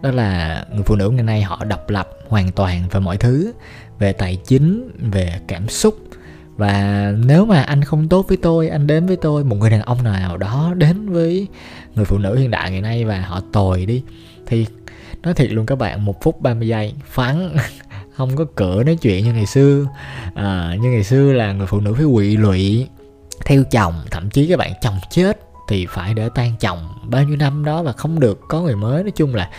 đó 0.01 0.11
là 0.11 0.63
người 0.73 0.83
phụ 0.83 0.95
nữ 0.95 1.09
ngày 1.09 1.23
nay 1.23 1.41
họ 1.41 1.63
độc 1.63 1.89
lập 1.89 2.09
hoàn 2.27 2.51
toàn 2.51 2.83
về 2.91 2.99
mọi 2.99 3.17
thứ 3.17 3.51
về 3.99 4.13
tài 4.13 4.35
chính 4.35 4.91
về 5.11 5.39
cảm 5.47 5.69
xúc. 5.69 5.97
Và 6.55 7.11
nếu 7.25 7.45
mà 7.45 7.61
anh 7.61 7.83
không 7.83 8.07
tốt 8.07 8.25
với 8.27 8.37
tôi 8.37 8.69
anh 8.69 8.87
đến 8.87 9.05
với 9.05 9.15
tôi 9.15 9.43
một 9.43 9.55
người 9.55 9.69
đàn 9.69 9.81
ông 9.81 10.03
nào 10.03 10.37
đó 10.37 10.73
đến 10.77 11.09
với 11.09 11.47
người 11.95 12.05
phụ 12.05 12.17
nữ 12.17 12.35
hiện 12.35 12.51
đại 12.51 12.71
ngày 12.71 12.81
nay 12.81 13.05
và 13.05 13.21
họ 13.21 13.41
tồi 13.51 13.85
đi 13.85 14.03
thì 14.45 14.65
nói 15.21 15.33
thiệt 15.33 15.51
luôn 15.51 15.65
các 15.65 15.75
bạn 15.75 16.05
một 16.05 16.21
phút 16.21 16.41
30 16.41 16.67
giây 16.67 16.93
phán 17.05 17.49
không 18.13 18.35
có 18.35 18.45
cửa 18.55 18.83
nói 18.83 18.95
chuyện 18.95 19.25
như 19.25 19.33
ngày 19.33 19.45
xưa. 19.45 19.85
À, 20.33 20.75
như 20.81 20.89
ngày 20.89 21.03
xưa 21.03 21.33
là 21.33 21.53
người 21.53 21.67
phụ 21.67 21.79
nữ 21.79 21.93
phải 21.93 22.05
quỵ 22.13 22.37
lụy 22.37 22.87
theo 23.45 23.63
chồng 23.71 23.93
thậm 24.11 24.29
chí 24.29 24.47
các 24.47 24.59
bạn 24.59 24.73
chồng 24.81 24.95
chết 25.09 25.39
thì 25.67 25.85
phải 25.89 26.13
để 26.13 26.29
tan 26.35 26.53
chồng. 26.59 26.79
Bao 27.03 27.23
nhiêu 27.23 27.35
năm 27.35 27.65
đó 27.65 27.83
và 27.83 27.91
không 27.91 28.19
được 28.19 28.39
có 28.47 28.61
người 28.61 28.75
mới. 28.75 29.03
Nói 29.03 29.11
chung 29.11 29.35
là 29.35 29.49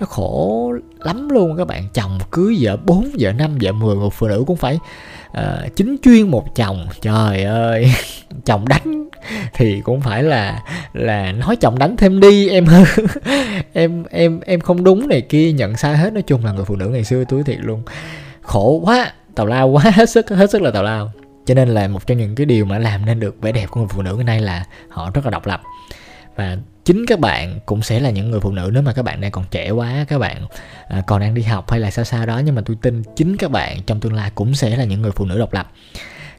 nó 0.00 0.06
khổ 0.06 0.72
lắm 0.98 1.28
luôn 1.28 1.56
các 1.56 1.66
bạn. 1.66 1.88
Chồng 1.94 2.18
cưới 2.30 2.56
vợ 2.60 2.76
4 2.76 3.08
vợ 3.18 3.32
5 3.32 3.58
vợ 3.60 3.72
10 3.72 3.96
một 3.96 4.14
phụ 4.14 4.28
nữ 4.28 4.44
cũng 4.46 4.56
phải 4.56 4.78
uh, 5.30 5.76
chính 5.76 5.96
chuyên 6.02 6.30
một 6.30 6.54
chồng. 6.54 6.86
Trời 7.00 7.44
ơi 7.44 7.92
chồng 8.44 8.68
đánh 8.68 9.08
thì 9.54 9.80
cũng 9.80 10.00
phải 10.00 10.22
là 10.22 10.62
là 10.92 11.32
nói 11.32 11.56
chồng 11.56 11.78
đánh 11.78 11.96
thêm 11.96 12.20
đi 12.20 12.48
em 12.48 12.66
em 13.72 14.04
em 14.10 14.40
em 14.40 14.60
không 14.60 14.84
đúng 14.84 15.08
này 15.08 15.20
kia 15.20 15.52
nhận 15.52 15.76
sai 15.76 15.96
hết. 15.96 16.12
Nói 16.12 16.22
chung 16.22 16.44
là 16.44 16.52
người 16.52 16.64
phụ 16.64 16.76
nữ 16.76 16.88
ngày 16.88 17.04
xưa 17.04 17.24
túi 17.24 17.42
thiệt 17.42 17.58
luôn. 17.60 17.82
Khổ 18.42 18.80
quá 18.84 19.12
tào 19.34 19.46
lao 19.46 19.68
quá 19.68 19.82
hết 19.94 20.10
sức 20.10 20.28
hết 20.30 20.50
sức 20.50 20.62
là 20.62 20.70
tào 20.70 20.82
lao 20.82 21.12
cho 21.46 21.54
nên 21.54 21.68
là 21.68 21.88
một 21.88 22.06
trong 22.06 22.18
những 22.18 22.34
cái 22.34 22.46
điều 22.46 22.64
mà 22.64 22.78
làm 22.78 23.06
nên 23.06 23.20
được 23.20 23.40
vẻ 23.40 23.52
đẹp 23.52 23.66
của 23.70 23.80
người 23.80 23.88
phụ 23.88 24.02
nữ 24.02 24.14
ngày 24.14 24.24
nay 24.24 24.40
là 24.40 24.64
họ 24.88 25.10
rất 25.14 25.24
là 25.24 25.30
độc 25.30 25.46
lập. 25.46 25.62
Và 26.36 26.56
chính 26.84 27.06
các 27.06 27.20
bạn 27.20 27.60
cũng 27.66 27.82
sẽ 27.82 28.00
là 28.00 28.10
những 28.10 28.30
người 28.30 28.40
phụ 28.40 28.52
nữ 28.52 28.70
nếu 28.72 28.82
mà 28.82 28.92
các 28.92 29.02
bạn 29.02 29.20
đang 29.20 29.30
còn 29.30 29.44
trẻ 29.50 29.70
quá 29.70 30.04
các 30.08 30.18
bạn 30.18 30.46
à, 30.88 31.02
còn 31.06 31.20
đang 31.20 31.34
đi 31.34 31.42
học 31.42 31.70
hay 31.70 31.80
là 31.80 31.90
xa 31.90 32.04
xa 32.04 32.26
đó. 32.26 32.38
Nhưng 32.44 32.54
mà 32.54 32.62
tôi 32.66 32.76
tin 32.82 33.02
chính 33.16 33.36
các 33.36 33.50
bạn 33.50 33.82
trong 33.86 34.00
tương 34.00 34.14
lai 34.14 34.30
cũng 34.34 34.54
sẽ 34.54 34.76
là 34.76 34.84
những 34.84 35.02
người 35.02 35.12
phụ 35.12 35.24
nữ 35.24 35.38
độc 35.38 35.52
lập. 35.52 35.72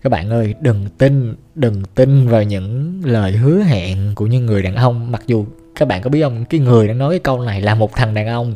Các 0.03 0.09
bạn 0.09 0.29
ơi 0.29 0.55
đừng 0.59 0.89
tin 0.97 1.35
đừng 1.55 1.83
tin 1.95 2.27
vào 2.27 2.43
những 2.43 3.01
lời 3.05 3.31
hứa 3.31 3.63
hẹn 3.63 4.15
của 4.15 4.25
những 4.25 4.45
người 4.45 4.61
đàn 4.61 4.75
ông. 4.75 5.11
Mặc 5.11 5.21
dù 5.27 5.45
các 5.75 5.87
bạn 5.87 6.01
có 6.01 6.09
biết 6.09 6.21
không 6.21 6.45
cái 6.45 6.59
người 6.59 6.87
đang 6.87 6.97
nói 6.97 7.13
cái 7.13 7.19
câu 7.19 7.41
này 7.41 7.61
là 7.61 7.75
một 7.75 7.95
thằng 7.95 8.13
đàn 8.13 8.27
ông. 8.27 8.55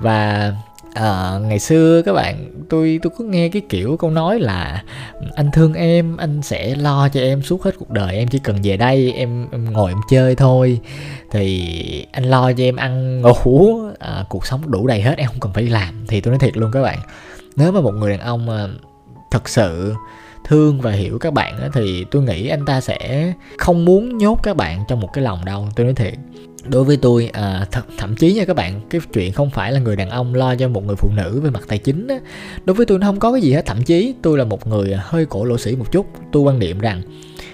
Và 0.00 0.52
à, 0.98 1.38
ngày 1.42 1.58
xưa 1.58 2.02
các 2.02 2.12
bạn 2.12 2.50
tôi 2.68 3.00
tôi 3.02 3.12
có 3.18 3.24
nghe 3.24 3.48
cái 3.48 3.62
kiểu 3.68 3.96
câu 3.96 4.10
nói 4.10 4.40
là 4.40 4.84
anh 5.34 5.50
thương 5.52 5.74
em 5.74 6.16
anh 6.16 6.42
sẽ 6.42 6.74
lo 6.74 7.08
cho 7.08 7.20
em 7.20 7.42
suốt 7.42 7.62
hết 7.62 7.74
cuộc 7.78 7.90
đời 7.90 8.16
em 8.16 8.28
chỉ 8.28 8.38
cần 8.38 8.56
về 8.62 8.76
đây 8.76 9.12
em, 9.12 9.46
em 9.52 9.72
ngồi 9.72 9.90
em 9.90 9.98
chơi 10.10 10.34
thôi. 10.34 10.80
Thì 11.30 12.06
anh 12.12 12.24
lo 12.24 12.52
cho 12.52 12.64
em 12.64 12.76
ăn 12.76 13.20
ngủ 13.20 13.80
à, 13.98 14.24
cuộc 14.28 14.46
sống 14.46 14.70
đủ 14.70 14.86
đầy 14.86 15.02
hết 15.02 15.18
em 15.18 15.28
không 15.28 15.40
cần 15.40 15.52
phải 15.52 15.62
đi 15.62 15.70
làm. 15.70 16.04
Thì 16.08 16.20
tôi 16.20 16.30
nói 16.30 16.38
thiệt 16.38 16.56
luôn 16.56 16.70
các 16.72 16.82
bạn 16.82 16.98
nếu 17.56 17.72
mà 17.72 17.80
một 17.80 17.94
người 17.94 18.10
đàn 18.10 18.20
ông 18.20 18.68
thật 19.30 19.48
sự 19.48 19.94
thương 20.44 20.80
và 20.80 20.92
hiểu 20.92 21.18
các 21.18 21.32
bạn 21.32 21.70
thì 21.74 22.04
tôi 22.10 22.22
nghĩ 22.22 22.48
anh 22.48 22.64
ta 22.64 22.80
sẽ 22.80 23.32
không 23.58 23.84
muốn 23.84 24.18
nhốt 24.18 24.38
các 24.42 24.56
bạn 24.56 24.84
trong 24.88 25.00
một 25.00 25.08
cái 25.12 25.24
lòng 25.24 25.44
đâu 25.44 25.68
tôi 25.76 25.86
nói 25.86 25.94
thiệt 25.94 26.14
đối 26.70 26.84
với 26.84 26.96
tôi 26.96 27.30
à, 27.32 27.66
th- 27.72 27.80
thậm 27.98 28.16
chí 28.16 28.32
nha 28.32 28.44
các 28.44 28.56
bạn 28.56 28.80
cái 28.90 29.00
chuyện 29.12 29.32
không 29.32 29.50
phải 29.50 29.72
là 29.72 29.80
người 29.80 29.96
đàn 29.96 30.10
ông 30.10 30.34
lo 30.34 30.54
cho 30.54 30.68
một 30.68 30.84
người 30.84 30.96
phụ 30.96 31.10
nữ 31.16 31.40
về 31.40 31.50
mặt 31.50 31.62
tài 31.68 31.78
chính 31.78 32.08
á 32.08 32.18
đối 32.64 32.74
với 32.74 32.86
tôi 32.86 32.98
nó 32.98 33.06
không 33.06 33.18
có 33.18 33.32
cái 33.32 33.40
gì 33.40 33.52
hết. 33.52 33.66
Thậm 33.66 33.82
chí 33.82 34.14
tôi 34.22 34.38
là 34.38 34.44
một 34.44 34.66
người 34.66 34.92
à, 34.92 35.00
hơi 35.04 35.26
cổ 35.26 35.44
lỗ 35.44 35.58
sĩ 35.58 35.76
một 35.76 35.92
chút 35.92 36.06
tôi 36.32 36.42
quan 36.42 36.58
niệm 36.58 36.78
rằng 36.78 37.02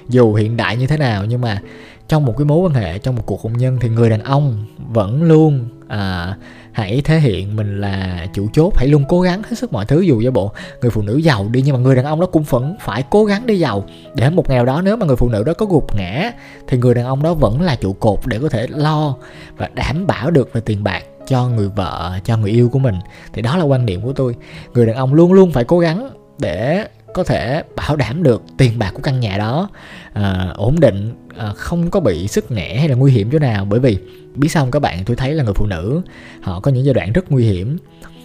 dù 0.08 0.34
hiện 0.34 0.56
đại 0.56 0.76
như 0.76 0.86
thế 0.86 0.96
nào 0.96 1.24
nhưng 1.24 1.40
mà 1.40 1.60
trong 2.08 2.24
một 2.24 2.34
cái 2.38 2.44
mối 2.44 2.58
quan 2.58 2.74
hệ 2.74 2.98
trong 2.98 3.16
một 3.16 3.22
cuộc 3.26 3.40
hôn 3.40 3.52
nhân 3.52 3.78
thì 3.80 3.88
người 3.88 4.10
đàn 4.10 4.22
ông 4.22 4.66
vẫn 4.88 5.22
luôn 5.22 5.68
à, 5.88 6.36
hãy 6.72 7.02
thể 7.04 7.20
hiện 7.20 7.56
mình 7.56 7.80
là 7.80 8.26
chủ 8.34 8.48
chốt 8.52 8.76
hãy 8.76 8.88
luôn 8.88 9.04
cố 9.08 9.20
gắng 9.20 9.42
hết 9.42 9.58
sức 9.58 9.72
mọi 9.72 9.86
thứ 9.86 10.00
dù 10.00 10.22
cho 10.24 10.30
bộ 10.30 10.52
người 10.80 10.90
phụ 10.90 11.02
nữ 11.02 11.16
giàu 11.16 11.48
đi 11.48 11.62
nhưng 11.62 11.74
mà 11.74 11.80
người 11.80 11.96
đàn 11.96 12.04
ông 12.04 12.20
đó 12.20 12.26
cũng 12.26 12.42
vẫn 12.42 12.76
phải 12.80 13.04
cố 13.10 13.24
gắng 13.24 13.46
đi 13.46 13.58
giàu. 13.58 13.84
Để 14.14 14.30
một 14.30 14.48
ngày 14.48 14.56
nào 14.56 14.64
đó 14.64 14.82
nếu 14.82 14.96
mà 14.96 15.06
người 15.06 15.16
phụ 15.16 15.28
nữ 15.28 15.44
đó 15.44 15.52
có 15.54 15.66
gục 15.66 15.96
ngã 15.96 16.32
thì 16.68 16.78
người 16.78 16.94
đàn 16.94 17.04
ông 17.04 17.22
đó 17.22 17.34
vẫn 17.34 17.60
là 17.60 17.76
trụ 17.76 17.92
cột 17.92 18.18
để 18.26 18.38
có 18.38 18.48
thể 18.48 18.66
lo 18.70 19.16
và 19.56 19.68
đảm 19.74 20.06
bảo 20.06 20.30
được 20.30 20.52
về 20.52 20.60
tiền 20.60 20.84
bạc 20.84 21.02
cho 21.26 21.48
người 21.48 21.68
vợ 21.68 22.18
cho 22.24 22.36
người 22.36 22.50
yêu 22.50 22.68
của 22.68 22.78
mình. 22.78 22.94
Thì 23.32 23.42
đó 23.42 23.56
là 23.56 23.64
quan 23.64 23.86
điểm 23.86 24.02
của 24.02 24.12
tôi. 24.12 24.36
Người 24.74 24.86
đàn 24.86 24.96
ông 24.96 25.14
luôn 25.14 25.32
luôn 25.32 25.52
phải 25.52 25.64
cố 25.64 25.78
gắng 25.78 26.10
để 26.38 26.86
có 27.14 27.24
thể 27.24 27.62
bảo 27.76 27.96
đảm 27.96 28.22
được 28.22 28.42
tiền 28.58 28.78
bạc 28.78 28.90
của 28.94 29.02
căn 29.02 29.20
nhà 29.20 29.38
đó 29.38 29.68
à, 30.12 30.52
ổn 30.56 30.80
định 30.80 31.14
à, 31.36 31.52
không 31.56 31.90
có 31.90 32.00
bị 32.00 32.28
sức 32.28 32.50
nẻ 32.50 32.78
hay 32.78 32.88
là 32.88 32.94
nguy 32.94 33.12
hiểm 33.12 33.30
chỗ 33.32 33.38
nào. 33.38 33.64
Bởi 33.64 33.80
vì 33.80 33.98
biết 34.34 34.48
sao 34.48 34.62
không 34.62 34.70
các 34.70 34.80
bạn? 34.80 35.04
Tôi 35.04 35.16
thấy 35.16 35.34
là 35.34 35.44
người 35.44 35.54
phụ 35.54 35.66
nữ 35.66 36.02
họ 36.40 36.60
có 36.60 36.70
những 36.70 36.84
giai 36.84 36.94
đoạn 36.94 37.12
rất 37.12 37.32
nguy 37.32 37.44
hiểm. 37.44 37.78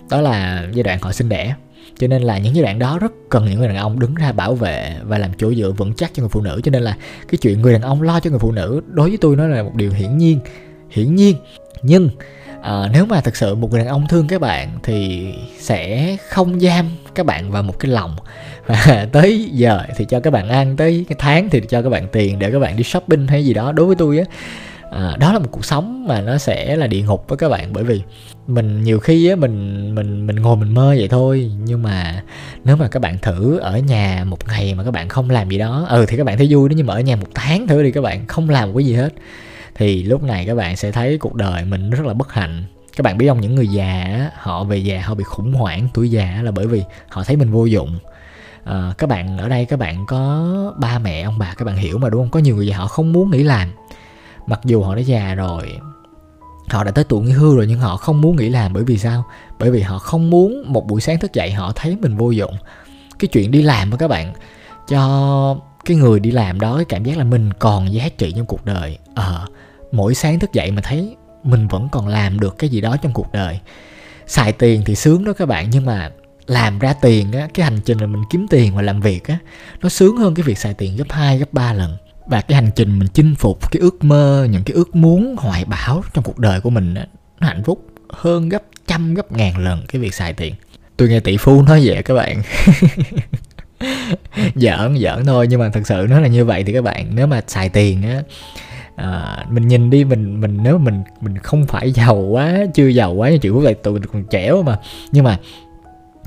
Đó 0.09 0.21
là 0.21 0.67
giai 0.73 0.83
đoạn 0.83 0.99
họ 1.01 1.11
sinh 1.11 1.29
đẻ. 1.29 1.55
Cho 1.97 2.07
nên 2.07 2.21
là 2.21 2.37
những 2.37 2.55
giai 2.55 2.63
đoạn 2.63 2.79
đó 2.79 2.99
rất 2.99 3.11
cần 3.29 3.45
những 3.45 3.59
người 3.59 3.67
đàn 3.67 3.77
ông 3.77 3.99
đứng 3.99 4.15
ra 4.15 4.31
bảo 4.31 4.55
vệ 4.55 4.95
và 5.03 5.17
làm 5.17 5.31
chỗ 5.37 5.53
dựa 5.53 5.71
vững 5.71 5.93
chắc 5.93 6.11
cho 6.13 6.21
người 6.21 6.29
phụ 6.29 6.41
nữ. 6.41 6.61
Cho 6.63 6.71
nên 6.71 6.83
là 6.83 6.97
cái 7.27 7.37
chuyện 7.41 7.61
người 7.61 7.73
đàn 7.73 7.81
ông 7.81 8.01
lo 8.01 8.19
cho 8.19 8.29
người 8.29 8.39
phụ 8.39 8.51
nữ 8.51 8.81
đối 8.87 9.09
với 9.09 9.17
tôi 9.21 9.35
nó 9.35 9.47
là 9.47 9.63
một 9.63 9.75
điều 9.75 9.91
hiển 9.91 10.17
nhiên 10.17 10.39
hiển 10.89 11.15
nhiên. 11.15 11.35
Nhưng 11.81 12.09
à, 12.61 12.89
nếu 12.93 13.05
mà 13.05 13.21
thực 13.21 13.35
sự 13.35 13.55
một 13.55 13.71
người 13.71 13.79
đàn 13.79 13.87
ông 13.87 14.07
thương 14.07 14.27
các 14.27 14.41
bạn 14.41 14.79
thì 14.83 15.27
sẽ 15.59 16.17
không 16.29 16.59
giam 16.59 16.85
các 17.15 17.25
bạn 17.25 17.51
vào 17.51 17.63
một 17.63 17.79
cái 17.79 17.91
lòng. 17.91 18.15
Và 18.65 19.07
tới 19.11 19.49
giờ 19.53 19.81
thì 19.97 20.05
cho 20.05 20.19
các 20.19 20.31
bạn 20.31 20.49
ăn 20.49 20.77
tới 20.77 21.05
cái 21.09 21.15
tháng 21.19 21.49
thì 21.49 21.61
cho 21.69 21.81
các 21.81 21.89
bạn 21.89 22.07
tiền 22.11 22.39
để 22.39 22.51
các 22.51 22.59
bạn 22.59 22.77
đi 22.77 22.83
shopping 22.83 23.27
hay 23.27 23.45
gì 23.45 23.53
đó. 23.53 23.71
Đối 23.71 23.85
với 23.85 23.95
tôi 23.95 24.17
á 24.17 24.23
à, 24.91 25.15
đó 25.19 25.33
là 25.33 25.39
một 25.39 25.47
cuộc 25.51 25.65
sống 25.65 26.07
mà 26.07 26.21
nó 26.21 26.37
sẽ 26.37 26.75
là 26.75 26.87
địa 26.87 27.01
ngục 27.01 27.25
với 27.27 27.37
các 27.37 27.49
bạn. 27.49 27.73
Bởi 27.73 27.83
vì 27.83 28.01
mình 28.47 28.83
nhiều 28.83 28.99
khi 28.99 29.29
á 29.29 29.35
mình 29.35 29.95
mình 29.95 30.27
mình 30.27 30.35
ngồi 30.35 30.55
mình 30.57 30.73
mơ 30.73 30.95
vậy 30.97 31.07
thôi. 31.07 31.51
Nhưng 31.63 31.83
mà 31.83 32.23
nếu 32.63 32.75
mà 32.75 32.87
các 32.87 32.99
bạn 32.99 33.17
thử 33.21 33.57
ở 33.57 33.77
nhà 33.77 34.23
một 34.27 34.47
ngày 34.47 34.75
mà 34.75 34.83
các 34.83 34.91
bạn 34.91 35.09
không 35.09 35.29
làm 35.29 35.49
gì 35.49 35.57
đó 35.57 35.85
ừ 35.89 36.05
thì 36.07 36.17
các 36.17 36.23
bạn 36.23 36.37
thấy 36.37 36.47
vui. 36.49 36.69
Đó 36.69 36.73
nhưng 36.77 36.87
mà 36.87 36.93
ở 36.93 36.99
nhà 36.99 37.15
một 37.15 37.27
tháng 37.33 37.67
thử 37.67 37.83
đi 37.83 37.91
các 37.91 38.01
bạn 38.01 38.27
không 38.27 38.49
làm 38.49 38.69
một 38.69 38.77
cái 38.77 38.85
gì 38.85 38.93
hết 38.93 39.13
thì 39.79 40.03
lúc 40.03 40.23
này 40.23 40.45
các 40.45 40.55
bạn 40.55 40.75
sẽ 40.75 40.91
thấy 40.91 41.17
cuộc 41.17 41.35
đời 41.35 41.65
mình 41.65 41.89
rất 41.89 42.05
là 42.05 42.13
bất 42.13 42.33
hạnh. 42.33 42.63
Các 42.95 43.03
bạn 43.03 43.17
biết 43.17 43.27
không 43.27 43.41
những 43.41 43.55
người 43.55 43.67
già 43.67 44.29
họ 44.35 44.63
về 44.63 44.77
già 44.77 45.01
họ 45.01 45.15
bị 45.15 45.23
khủng 45.23 45.53
hoảng 45.53 45.87
tuổi 45.93 46.11
già 46.11 46.39
là 46.43 46.51
bởi 46.51 46.67
vì 46.67 46.83
họ 47.09 47.23
thấy 47.23 47.35
mình 47.35 47.51
vô 47.51 47.65
dụng. 47.65 47.99
À, 48.63 48.93
các 48.97 49.09
bạn 49.09 49.37
ở 49.37 49.49
đây 49.49 49.65
các 49.65 49.79
bạn 49.79 50.05
có 50.05 50.45
ba 50.79 50.99
mẹ 50.99 51.21
ông 51.21 51.37
bà 51.37 51.53
các 51.57 51.65
bạn 51.65 51.77
hiểu 51.77 51.97
mà 51.97 52.09
đúng 52.09 52.21
không? 52.21 52.29
Có 52.29 52.39
nhiều 52.39 52.55
người 52.55 52.67
già 52.67 52.77
họ 52.77 52.87
không 52.87 53.13
muốn 53.13 53.31
nghỉ 53.31 53.43
làm. 53.43 53.69
Mặc 54.47 54.59
dù 54.65 54.83
họ 54.83 54.95
đã 54.95 55.01
già 55.01 55.33
rồi 55.35 55.79
họ 56.69 56.83
đã 56.83 56.91
tới 56.91 57.03
tuổi 57.03 57.21
nghỉ 57.21 57.31
hưu 57.31 57.55
rồi 57.55 57.65
nhưng 57.67 57.79
họ 57.79 57.97
không 57.97 58.21
muốn 58.21 58.35
nghỉ 58.35 58.49
làm. 58.49 58.73
Bởi 58.73 58.83
vì 58.83 58.97
sao? 58.97 59.25
Bởi 59.59 59.71
vì 59.71 59.81
họ 59.81 59.99
không 59.99 60.29
muốn 60.29 60.63
một 60.67 60.87
buổi 60.87 61.01
sáng 61.01 61.19
thức 61.19 61.33
dậy 61.33 61.51
họ 61.51 61.71
thấy 61.75 61.97
mình 62.01 62.17
vô 62.17 62.31
dụng. 62.31 62.55
Cái 63.19 63.27
chuyện 63.27 63.51
đi 63.51 63.61
làm 63.61 63.91
của 63.91 63.97
các 63.97 64.07
bạn 64.07 64.33
cho 64.87 65.57
cái 65.85 65.97
người 65.97 66.19
đi 66.19 66.31
làm 66.31 66.59
đó 66.59 66.75
cái 66.75 66.85
cảm 66.85 67.03
giác 67.03 67.17
là 67.17 67.23
mình 67.23 67.53
còn 67.53 67.93
giá 67.93 68.09
trị 68.17 68.33
trong 68.35 68.45
cuộc 68.45 68.65
đời. 68.65 68.97
Ờ 69.15 69.45
à, 69.45 69.58
mỗi 69.91 70.15
sáng 70.15 70.39
thức 70.39 70.53
dậy 70.53 70.71
mà 70.71 70.81
thấy 70.81 71.15
mình 71.43 71.67
vẫn 71.67 71.87
còn 71.91 72.07
làm 72.07 72.39
được 72.39 72.57
cái 72.57 72.69
gì 72.69 72.81
đó 72.81 72.97
trong 73.01 73.13
cuộc 73.13 73.31
đời. 73.31 73.59
Xài 74.27 74.51
tiền 74.51 74.81
thì 74.85 74.95
sướng 74.95 75.23
đó 75.23 75.33
các 75.33 75.45
bạn 75.45 75.69
nhưng 75.69 75.85
mà 75.85 76.11
làm 76.47 76.79
ra 76.79 76.93
tiền 76.93 77.31
á 77.31 77.47
cái 77.53 77.63
hành 77.63 77.79
trình 77.85 77.97
là 77.97 78.07
mình 78.07 78.23
kiếm 78.29 78.47
tiền 78.49 78.75
và 78.75 78.81
làm 78.81 79.01
việc 79.01 79.27
á 79.27 79.37
nó 79.81 79.89
sướng 79.89 80.17
hơn 80.17 80.35
cái 80.35 80.43
việc 80.43 80.57
xài 80.57 80.73
tiền 80.73 80.97
gấp 80.97 81.11
2, 81.11 81.37
gấp 81.37 81.53
3 81.53 81.73
lần. 81.73 81.97
Và 82.25 82.41
cái 82.41 82.55
hành 82.55 82.69
trình 82.75 82.99
mình 82.99 83.07
chinh 83.07 83.35
phục 83.35 83.71
cái 83.71 83.79
ước 83.79 84.03
mơ 84.03 84.47
những 84.51 84.63
cái 84.63 84.75
ước 84.75 84.95
muốn 84.95 85.35
hoài 85.37 85.65
bão 85.65 86.03
trong 86.13 86.23
cuộc 86.23 86.39
đời 86.39 86.61
của 86.61 86.69
mình 86.69 86.93
á, 86.93 87.05
nó 87.39 87.47
hạnh 87.47 87.63
phúc 87.63 87.85
hơn 88.09 88.49
gấp 88.49 88.63
trăm 88.87 89.13
gấp 89.13 89.31
ngàn 89.31 89.57
lần 89.57 89.83
cái 89.87 90.01
việc 90.01 90.13
xài 90.13 90.33
tiền. 90.33 90.53
Tôi 90.97 91.09
nghe 91.09 91.19
tỷ 91.19 91.37
phú 91.37 91.61
nói 91.61 91.81
vậy 91.85 92.03
các 92.03 92.13
bạn. 92.13 92.41
Giỡn 94.55 94.97
giỡn 94.97 95.25
thôi 95.25 95.47
nhưng 95.49 95.59
mà 95.59 95.69
thật 95.69 95.81
sự 95.85 96.05
nó 96.09 96.19
là 96.19 96.27
như 96.27 96.45
vậy 96.45 96.63
thì 96.63 96.73
các 96.73 96.83
bạn 96.83 97.15
nếu 97.15 97.27
mà 97.27 97.41
xài 97.47 97.69
tiền 97.69 98.03
á 98.03 98.21
à, 98.99 99.45
mình 99.49 99.67
nhìn 99.67 99.89
đi 99.89 100.03
mình 100.03 100.41
mình 100.41 100.59
nếu 100.63 100.77
mình 100.77 101.03
mình 101.21 101.37
không 101.37 101.65
phải 101.65 101.91
giàu 101.91 102.15
quá 102.15 102.57
chưa 102.73 102.87
giàu 102.87 103.13
quá 103.13 103.29
như 103.29 103.37
chị 103.37 103.49
phú 103.49 103.61
lại 103.61 103.73
tụi 103.73 103.93
mình 103.93 104.05
còn 104.13 104.23
trẻ 104.29 104.51
mà. 104.65 104.79
Nhưng 105.11 105.23
mà 105.23 105.37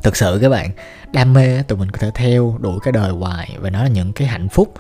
thực 0.02 0.16
sự 0.16 0.38
các 0.42 0.48
bạn 0.48 0.70
đam 1.12 1.32
mê 1.32 1.62
tụi 1.62 1.78
mình 1.78 1.90
có 1.90 1.98
thể 1.98 2.10
theo 2.14 2.58
đuổi 2.60 2.78
cái 2.82 2.92
đời 2.92 3.10
hoài 3.10 3.56
và 3.60 3.70
nó 3.70 3.82
là 3.82 3.88
những 3.88 4.12
cái 4.12 4.28
hạnh 4.28 4.48
phúc 4.48 4.74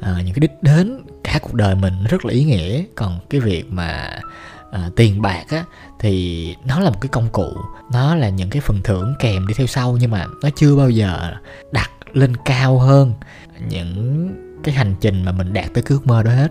à, 0.00 0.16
những 0.24 0.34
cái 0.34 0.40
đích 0.40 0.62
đến 0.62 1.00
cả 1.24 1.38
cuộc 1.42 1.54
đời 1.54 1.74
mình 1.74 1.94
rất 2.08 2.24
là 2.24 2.32
ý 2.32 2.44
nghĩa. 2.44 2.82
Còn 2.94 3.18
cái 3.30 3.40
việc 3.40 3.64
mà 3.72 4.20
à, 4.72 4.90
tiền 4.96 5.22
bạc 5.22 5.44
á 5.48 5.64
thì 6.00 6.54
nó 6.66 6.80
là 6.80 6.90
một 6.90 7.00
cái 7.00 7.08
công 7.08 7.28
cụ 7.32 7.48
nó 7.92 8.14
là 8.14 8.28
những 8.28 8.50
cái 8.50 8.60
phần 8.60 8.80
thưởng 8.84 9.14
kèm 9.18 9.46
đi 9.46 9.54
theo 9.54 9.66
sau 9.66 9.96
nhưng 10.00 10.10
mà 10.10 10.26
nó 10.42 10.48
chưa 10.56 10.76
bao 10.76 10.90
giờ 10.90 11.34
đặt 11.72 11.90
lên 12.12 12.36
cao 12.44 12.78
hơn 12.78 13.12
những 13.68 14.30
cái 14.64 14.74
hành 14.74 14.94
trình 15.00 15.24
mà 15.24 15.32
mình 15.32 15.52
đạt 15.52 15.74
tới 15.74 15.82
cái 15.82 15.90
ước 15.90 16.06
mơ 16.06 16.22
đó 16.22 16.30
hết 16.30 16.48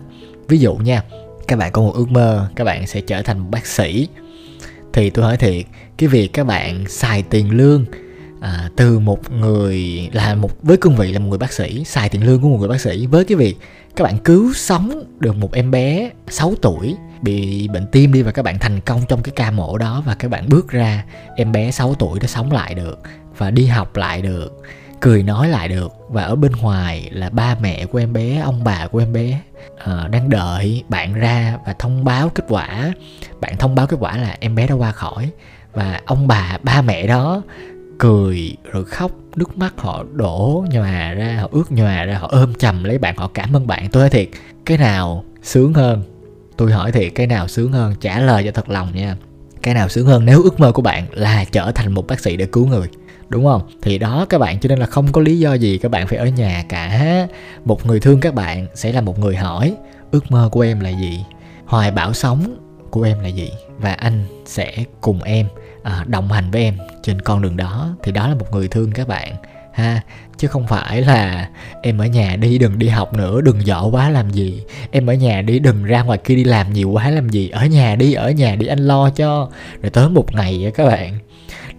ví 0.48 0.58
dụ 0.58 0.74
nha 0.74 1.02
các 1.48 1.58
bạn 1.58 1.72
có 1.72 1.82
một 1.82 1.92
ước 1.94 2.10
mơ 2.10 2.48
các 2.56 2.64
bạn 2.64 2.86
sẽ 2.86 3.00
trở 3.00 3.22
thành 3.22 3.38
một 3.38 3.48
bác 3.50 3.66
sĩ. 3.66 4.08
Thì 4.92 5.10
tôi 5.10 5.24
hỏi 5.24 5.36
thiệt 5.36 5.66
cái 5.98 6.08
việc 6.08 6.32
các 6.32 6.46
bạn 6.46 6.84
xài 6.88 7.22
tiền 7.22 7.50
lương 7.50 7.84
à, 8.40 8.70
từ 8.76 8.98
một 8.98 9.32
người 9.32 10.08
là 10.12 10.34
một 10.34 10.50
với 10.62 10.76
cương 10.76 10.96
vị 10.96 11.12
là 11.12 11.18
một 11.18 11.28
người 11.28 11.38
bác 11.38 11.52
sĩ 11.52 11.84
xài 11.84 12.08
tiền 12.08 12.26
lương 12.26 12.40
của 12.40 12.48
một 12.48 12.58
người 12.58 12.68
bác 12.68 12.80
sĩ 12.80 13.06
với 13.06 13.24
cái 13.24 13.36
việc 13.36 13.56
các 13.96 14.04
bạn 14.04 14.18
cứu 14.18 14.52
sống 14.54 15.04
được 15.18 15.36
một 15.36 15.52
em 15.52 15.70
bé 15.70 16.10
6 16.28 16.54
tuổi 16.62 16.96
bị 17.22 17.68
bệnh 17.68 17.86
tim 17.92 18.12
đi 18.12 18.22
và 18.22 18.32
các 18.32 18.42
bạn 18.42 18.58
thành 18.58 18.80
công 18.80 19.02
trong 19.08 19.22
cái 19.22 19.32
ca 19.36 19.50
mổ 19.50 19.78
đó 19.78 20.02
và 20.06 20.14
các 20.14 20.30
bạn 20.30 20.48
bước 20.48 20.68
ra 20.68 21.04
em 21.36 21.52
bé 21.52 21.70
6 21.70 21.94
tuổi 21.94 22.20
đã 22.20 22.26
sống 22.26 22.52
lại 22.52 22.74
được 22.74 22.98
và 23.38 23.50
đi 23.50 23.66
học 23.66 23.96
lại 23.96 24.22
được 24.22 24.62
cười 25.00 25.22
nói 25.22 25.48
lại 25.48 25.68
được. 25.68 25.92
Và 26.08 26.22
ở 26.22 26.36
bên 26.36 26.52
ngoài 26.52 27.08
là 27.12 27.30
ba 27.30 27.56
mẹ 27.60 27.86
của 27.86 27.98
em 27.98 28.12
bé 28.12 28.40
ông 28.44 28.64
bà 28.64 28.86
của 28.86 28.98
em 28.98 29.12
bé 29.12 29.40
uh, 29.74 30.10
đang 30.10 30.30
đợi 30.30 30.84
bạn 30.88 31.14
ra 31.14 31.58
và 31.66 31.74
thông 31.78 32.04
báo 32.04 32.28
kết 32.28 32.44
quả. 32.48 32.92
Bạn 33.40 33.56
thông 33.56 33.74
báo 33.74 33.86
kết 33.86 33.96
quả 34.00 34.16
là 34.16 34.36
em 34.40 34.54
bé 34.54 34.66
đã 34.66 34.74
qua 34.74 34.92
khỏi. 34.92 35.30
Và 35.72 36.00
ông 36.06 36.26
bà 36.26 36.58
ba 36.62 36.82
mẹ 36.82 37.06
đó 37.06 37.42
cười 37.98 38.56
rồi 38.72 38.84
khóc 38.84 39.10
nước 39.36 39.58
mắt 39.58 39.74
họ 39.76 40.04
đổ 40.12 40.64
nhòa 40.70 41.12
ra 41.12 41.38
họ 41.40 41.48
ướt 41.52 41.72
nhòa 41.72 42.04
ra 42.04 42.18
họ 42.18 42.28
ôm 42.30 42.54
chầm 42.54 42.84
lấy 42.84 42.98
bạn 42.98 43.16
họ 43.16 43.30
cảm 43.34 43.56
ơn 43.56 43.66
bạn. 43.66 43.88
Tôi 43.92 44.02
nói 44.02 44.10
thiệt 44.10 44.28
cái 44.66 44.78
nào 44.78 45.24
sướng 45.42 45.74
hơn? 45.74 46.02
Tôi 46.56 46.72
hỏi 46.72 46.92
thiệt 46.92 47.12
cái 47.14 47.26
nào 47.26 47.48
sướng 47.48 47.72
hơn? 47.72 47.94
Trả 48.00 48.18
lời 48.18 48.44
cho 48.44 48.50
thật 48.50 48.68
lòng 48.68 48.88
nha. 48.94 49.16
Cái 49.62 49.74
nào 49.74 49.88
sướng 49.88 50.06
hơn 50.06 50.24
nếu 50.24 50.42
ước 50.42 50.60
mơ 50.60 50.72
của 50.72 50.82
bạn 50.82 51.06
là 51.12 51.44
trở 51.44 51.72
thành 51.74 51.92
một 51.92 52.06
bác 52.06 52.20
sĩ 52.20 52.36
để 52.36 52.46
cứu 52.46 52.66
người? 52.66 52.88
Đúng 53.28 53.44
không? 53.44 53.62
Thì 53.82 53.98
đó 53.98 54.26
các 54.28 54.38
bạn 54.38 54.60
cho 54.60 54.68
nên 54.68 54.78
là 54.78 54.86
không 54.86 55.12
có 55.12 55.20
lý 55.20 55.38
do 55.38 55.54
gì 55.54 55.78
các 55.78 55.90
bạn 55.90 56.06
phải 56.06 56.18
ở 56.18 56.26
nhà 56.26 56.64
cả. 56.68 57.26
Một 57.64 57.86
người 57.86 58.00
thương 58.00 58.20
các 58.20 58.34
bạn 58.34 58.66
sẽ 58.74 58.92
là 58.92 59.00
một 59.00 59.18
người 59.18 59.36
hỏi 59.36 59.74
ước 60.10 60.30
mơ 60.30 60.48
của 60.52 60.60
em 60.60 60.80
là 60.80 60.90
gì? 60.90 61.24
Hoài 61.66 61.90
bão 61.90 62.12
sống 62.12 62.56
của 62.90 63.02
em 63.02 63.20
là 63.20 63.28
gì? 63.28 63.50
Và 63.78 63.92
anh 63.92 64.24
sẽ 64.46 64.74
cùng 65.00 65.22
em 65.22 65.46
à, 65.82 66.04
đồng 66.06 66.32
hành 66.32 66.50
với 66.50 66.62
em 66.62 66.74
trên 67.02 67.20
con 67.20 67.42
đường 67.42 67.56
đó. 67.56 67.96
Thì 68.02 68.12
đó 68.12 68.28
là 68.28 68.34
một 68.34 68.46
người 68.52 68.68
thương 68.68 68.92
các 68.92 69.08
bạn 69.08 69.34
ha. 69.72 70.00
Chứ 70.36 70.48
không 70.48 70.66
phải 70.66 71.02
là 71.02 71.48
em 71.82 71.98
ở 71.98 72.06
nhà 72.06 72.36
đi 72.36 72.58
đừng 72.58 72.78
đi 72.78 72.88
học 72.88 73.14
nữa 73.14 73.40
đừng 73.40 73.66
dở 73.66 73.82
quá 73.92 74.10
làm 74.10 74.30
gì. 74.30 74.62
Em 74.90 75.06
ở 75.06 75.14
nhà 75.14 75.42
đi 75.42 75.58
đừng 75.58 75.84
ra 75.84 76.02
ngoài 76.02 76.18
kia 76.24 76.34
đi 76.34 76.44
làm 76.44 76.72
nhiều 76.72 76.90
quá 76.90 77.10
làm 77.10 77.28
gì. 77.28 77.48
Ở 77.48 77.66
nhà 77.66 77.96
đi 77.96 78.12
ở 78.12 78.30
nhà 78.30 78.56
đi 78.56 78.66
anh 78.66 78.78
lo 78.78 79.10
cho. 79.10 79.48
Rồi 79.82 79.90
tới 79.90 80.08
một 80.08 80.34
ngày 80.34 80.72
các 80.74 80.86
bạn 80.86 81.18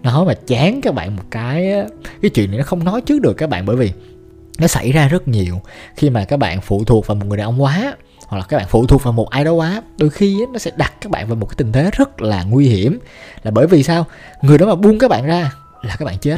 nó 0.02 0.24
mà 0.24 0.34
chán 0.46 0.80
các 0.80 0.94
bạn 0.94 1.16
một 1.16 1.22
cái 1.30 1.74
cái 2.22 2.30
chuyện 2.30 2.50
này 2.50 2.58
nó 2.58 2.64
không 2.64 2.84
nói 2.84 3.00
trước 3.00 3.22
được 3.22 3.32
các 3.32 3.50
bạn 3.50 3.66
bởi 3.66 3.76
vì 3.76 3.92
nó 4.58 4.66
xảy 4.66 4.92
ra 4.92 5.08
rất 5.08 5.28
nhiều 5.28 5.60
khi 5.96 6.10
mà 6.10 6.24
các 6.24 6.36
bạn 6.36 6.60
phụ 6.60 6.84
thuộc 6.84 7.06
vào 7.06 7.14
một 7.14 7.26
người 7.26 7.38
đàn 7.38 7.46
ông 7.46 7.62
quá, 7.62 7.96
hoặc 8.26 8.38
là 8.38 8.44
các 8.48 8.56
bạn 8.56 8.66
phụ 8.68 8.86
thuộc 8.86 9.02
vào 9.02 9.12
một 9.12 9.30
ai 9.30 9.44
đó 9.44 9.52
quá, 9.52 9.82
đôi 9.98 10.10
khi 10.10 10.36
nó 10.52 10.58
sẽ 10.58 10.70
đặt 10.76 10.92
các 11.00 11.10
bạn 11.10 11.26
vào 11.26 11.36
một 11.36 11.46
cái 11.46 11.54
tình 11.56 11.72
thế 11.72 11.90
rất 11.92 12.22
là 12.22 12.44
nguy 12.44 12.68
hiểm. 12.68 12.98
Là 13.42 13.50
bởi 13.50 13.66
vì 13.66 13.82
sao? 13.82 14.06
Người 14.42 14.58
đó 14.58 14.66
mà 14.66 14.74
buông 14.74 14.98
các 14.98 15.10
bạn 15.10 15.26
ra 15.26 15.52
là 15.82 15.96
các 15.98 16.04
bạn 16.04 16.18
chết, 16.18 16.36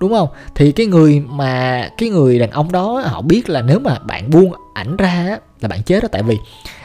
đúng 0.00 0.12
không? 0.12 0.28
Thì 0.54 0.72
cái 0.72 0.86
người 0.86 1.20
mà, 1.20 1.88
cái 1.98 2.08
người 2.08 2.38
đàn 2.38 2.50
ông 2.50 2.72
đó, 2.72 3.02
họ 3.06 3.22
biết 3.22 3.48
là 3.48 3.62
nếu 3.62 3.78
mà 3.78 3.98
bạn 3.98 4.30
buông 4.30 4.52
ảnh 4.74 4.96
ra 4.96 5.38
là 5.60 5.68
bạn 5.68 5.82
chết 5.82 6.02
đó. 6.02 6.08
Tại 6.12 6.22
vì 6.22 6.36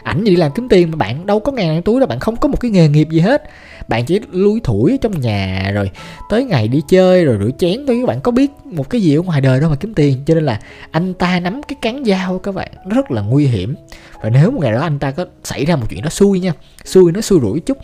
ảnh 0.03 0.23
đi 0.23 0.35
làm 0.35 0.51
kiếm 0.55 0.69
tiền 0.69 0.91
mà 0.91 0.95
bạn 0.95 1.25
đâu 1.25 1.39
có 1.39 1.51
ngàn 1.51 1.81
túi 1.81 1.99
đâu, 1.99 2.07
bạn 2.07 2.19
không 2.19 2.35
có 2.35 2.47
một 2.47 2.59
cái 2.59 2.71
nghề 2.71 2.87
nghiệp 2.87 3.07
gì 3.09 3.19
hết. 3.19 3.43
Bạn 3.87 4.05
chỉ 4.05 4.19
lui 4.31 4.59
thủi 4.63 4.97
trong 5.01 5.21
nhà 5.21 5.71
rồi 5.73 5.91
tới 6.29 6.45
ngày 6.45 6.67
đi 6.67 6.81
chơi 6.87 7.25
rồi 7.25 7.37
rửa 7.39 7.51
chén. 7.59 7.85
Thôi 7.87 7.97
các 8.01 8.07
bạn 8.07 8.21
có 8.21 8.31
biết 8.31 8.51
một 8.65 8.89
cái 8.89 9.01
gì 9.01 9.15
ở 9.15 9.21
ngoài 9.21 9.41
đời 9.41 9.59
đâu 9.59 9.69
mà 9.69 9.75
kiếm 9.75 9.93
tiền. 9.93 10.23
Cho 10.25 10.33
nên 10.33 10.43
là 10.43 10.59
anh 10.91 11.13
ta 11.13 11.39
nắm 11.39 11.61
cái 11.67 11.75
cán 11.81 12.05
dao 12.05 12.39
các 12.39 12.55
bạn 12.55 12.71
rất 12.89 13.11
là 13.11 13.21
nguy 13.21 13.47
hiểm. 13.47 13.75
Và 14.21 14.29
nếu 14.29 14.51
một 14.51 14.59
ngày 14.61 14.71
đó 14.71 14.81
anh 14.81 14.99
ta 14.99 15.11
có 15.11 15.25
xảy 15.43 15.65
ra 15.65 15.75
một 15.75 15.85
chuyện 15.89 16.01
đó 16.01 16.09
xui 16.09 16.39
nha, 16.39 16.53
xui 16.85 17.11
nó 17.11 17.21
xui 17.21 17.39
rủi 17.39 17.59
chút. 17.59 17.77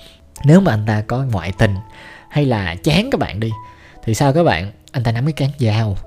Nếu 0.45 0.59
mà 0.59 0.73
anh 0.73 0.85
ta 0.87 1.03
có 1.07 1.23
ngoại 1.31 1.51
tình 1.57 1.75
hay 2.29 2.45
là 2.45 2.75
chán 2.83 3.09
các 3.11 3.19
bạn 3.19 3.39
đi, 3.39 3.49
thì 4.05 4.13
sao 4.13 4.33
các 4.33 4.43
bạn? 4.43 4.71
Anh 4.91 5.03
ta 5.03 5.11
nắm 5.11 5.25
cái 5.25 5.33
cán 5.33 5.49
dao 5.59 5.97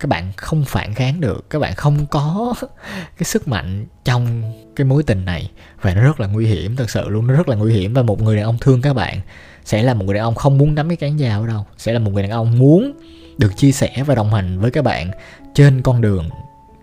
các 0.00 0.08
bạn 0.08 0.32
không 0.36 0.64
phản 0.64 0.94
kháng 0.94 1.20
được, 1.20 1.50
các 1.50 1.58
bạn 1.58 1.74
không 1.74 2.06
có 2.06 2.54
cái 3.18 3.24
sức 3.24 3.48
mạnh 3.48 3.86
trong 4.04 4.52
cái 4.76 4.84
mối 4.84 5.02
tình 5.02 5.24
này. 5.24 5.50
Và 5.80 5.94
nó 5.94 6.02
rất 6.02 6.20
là 6.20 6.26
nguy 6.26 6.46
hiểm, 6.46 6.76
thật 6.76 6.90
sự 6.90 7.08
luôn, 7.08 7.26
nó 7.26 7.34
rất 7.34 7.48
là 7.48 7.56
nguy 7.56 7.74
hiểm. 7.74 7.94
Và 7.94 8.02
một 8.02 8.22
người 8.22 8.36
đàn 8.36 8.44
ông 8.44 8.58
thương 8.60 8.82
các 8.82 8.94
bạn 8.94 9.20
sẽ 9.64 9.82
là 9.82 9.94
một 9.94 10.04
người 10.04 10.14
đàn 10.14 10.24
ông 10.24 10.34
không 10.34 10.58
muốn 10.58 10.74
nắm 10.74 10.88
cái 10.88 10.96
cán 10.96 11.18
dao 11.18 11.46
đâu. 11.46 11.66
Sẽ 11.78 11.92
là 11.92 11.98
một 11.98 12.10
người 12.10 12.22
đàn 12.22 12.32
ông 12.32 12.58
muốn 12.58 12.92
được 13.38 13.56
chia 13.56 13.72
sẻ 13.72 14.02
và 14.06 14.14
đồng 14.14 14.34
hành 14.34 14.60
với 14.60 14.70
các 14.70 14.84
bạn 14.84 15.10
trên 15.54 15.82
con 15.82 16.00
đường 16.00 16.28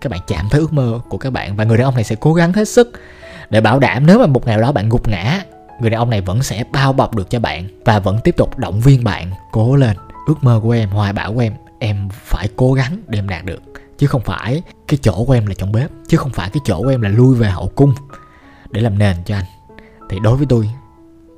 các 0.00 0.10
bạn 0.10 0.20
chạm 0.26 0.48
tới 0.50 0.60
ước 0.60 0.72
mơ 0.72 1.00
của 1.08 1.18
các 1.18 1.30
bạn. 1.30 1.56
Và 1.56 1.64
người 1.64 1.78
đàn 1.78 1.84
ông 1.84 1.94
này 1.94 2.04
sẽ 2.04 2.14
cố 2.20 2.34
gắng 2.34 2.52
hết 2.52 2.68
sức 2.68 2.92
để 3.50 3.60
bảo 3.60 3.78
đảm 3.78 4.06
nếu 4.06 4.18
mà 4.18 4.26
một 4.26 4.46
ngày 4.46 4.58
đó 4.58 4.72
bạn 4.72 4.88
gục 4.88 5.08
ngã, 5.08 5.42
người 5.80 5.90
đàn 5.90 6.00
ông 6.00 6.10
này 6.10 6.20
vẫn 6.20 6.42
sẽ 6.42 6.64
bao 6.72 6.92
bọc 6.92 7.14
được 7.14 7.30
cho 7.30 7.40
bạn 7.40 7.68
và 7.84 7.98
vẫn 7.98 8.18
tiếp 8.24 8.36
tục 8.36 8.58
động 8.58 8.80
viên 8.80 9.04
bạn, 9.04 9.30
cố 9.52 9.76
lên 9.76 9.96
ước 10.26 10.44
mơ 10.44 10.60
của 10.62 10.70
em, 10.70 10.88
hoài 10.88 11.12
bão 11.12 11.34
của 11.34 11.40
em 11.40 11.52
em 11.78 12.08
phải 12.12 12.48
cố 12.56 12.72
gắng 12.72 13.02
để 13.08 13.18
em 13.18 13.28
đạt 13.28 13.44
được. 13.44 13.62
Chứ 13.98 14.06
không 14.06 14.22
phải 14.22 14.62
cái 14.88 14.98
chỗ 15.02 15.24
của 15.24 15.32
em 15.32 15.46
là 15.46 15.54
trong 15.54 15.72
bếp 15.72 15.90
chứ 16.08 16.16
không 16.16 16.32
phải 16.32 16.50
cái 16.50 16.60
chỗ 16.64 16.82
của 16.82 16.88
em 16.88 17.00
là 17.00 17.08
lui 17.08 17.36
về 17.36 17.50
hậu 17.50 17.68
cung 17.68 17.94
để 18.70 18.80
làm 18.80 18.98
nền 18.98 19.16
cho 19.24 19.36
anh. 19.36 19.44
Thì 20.10 20.18
đối 20.22 20.36
với 20.36 20.46
tôi 20.46 20.70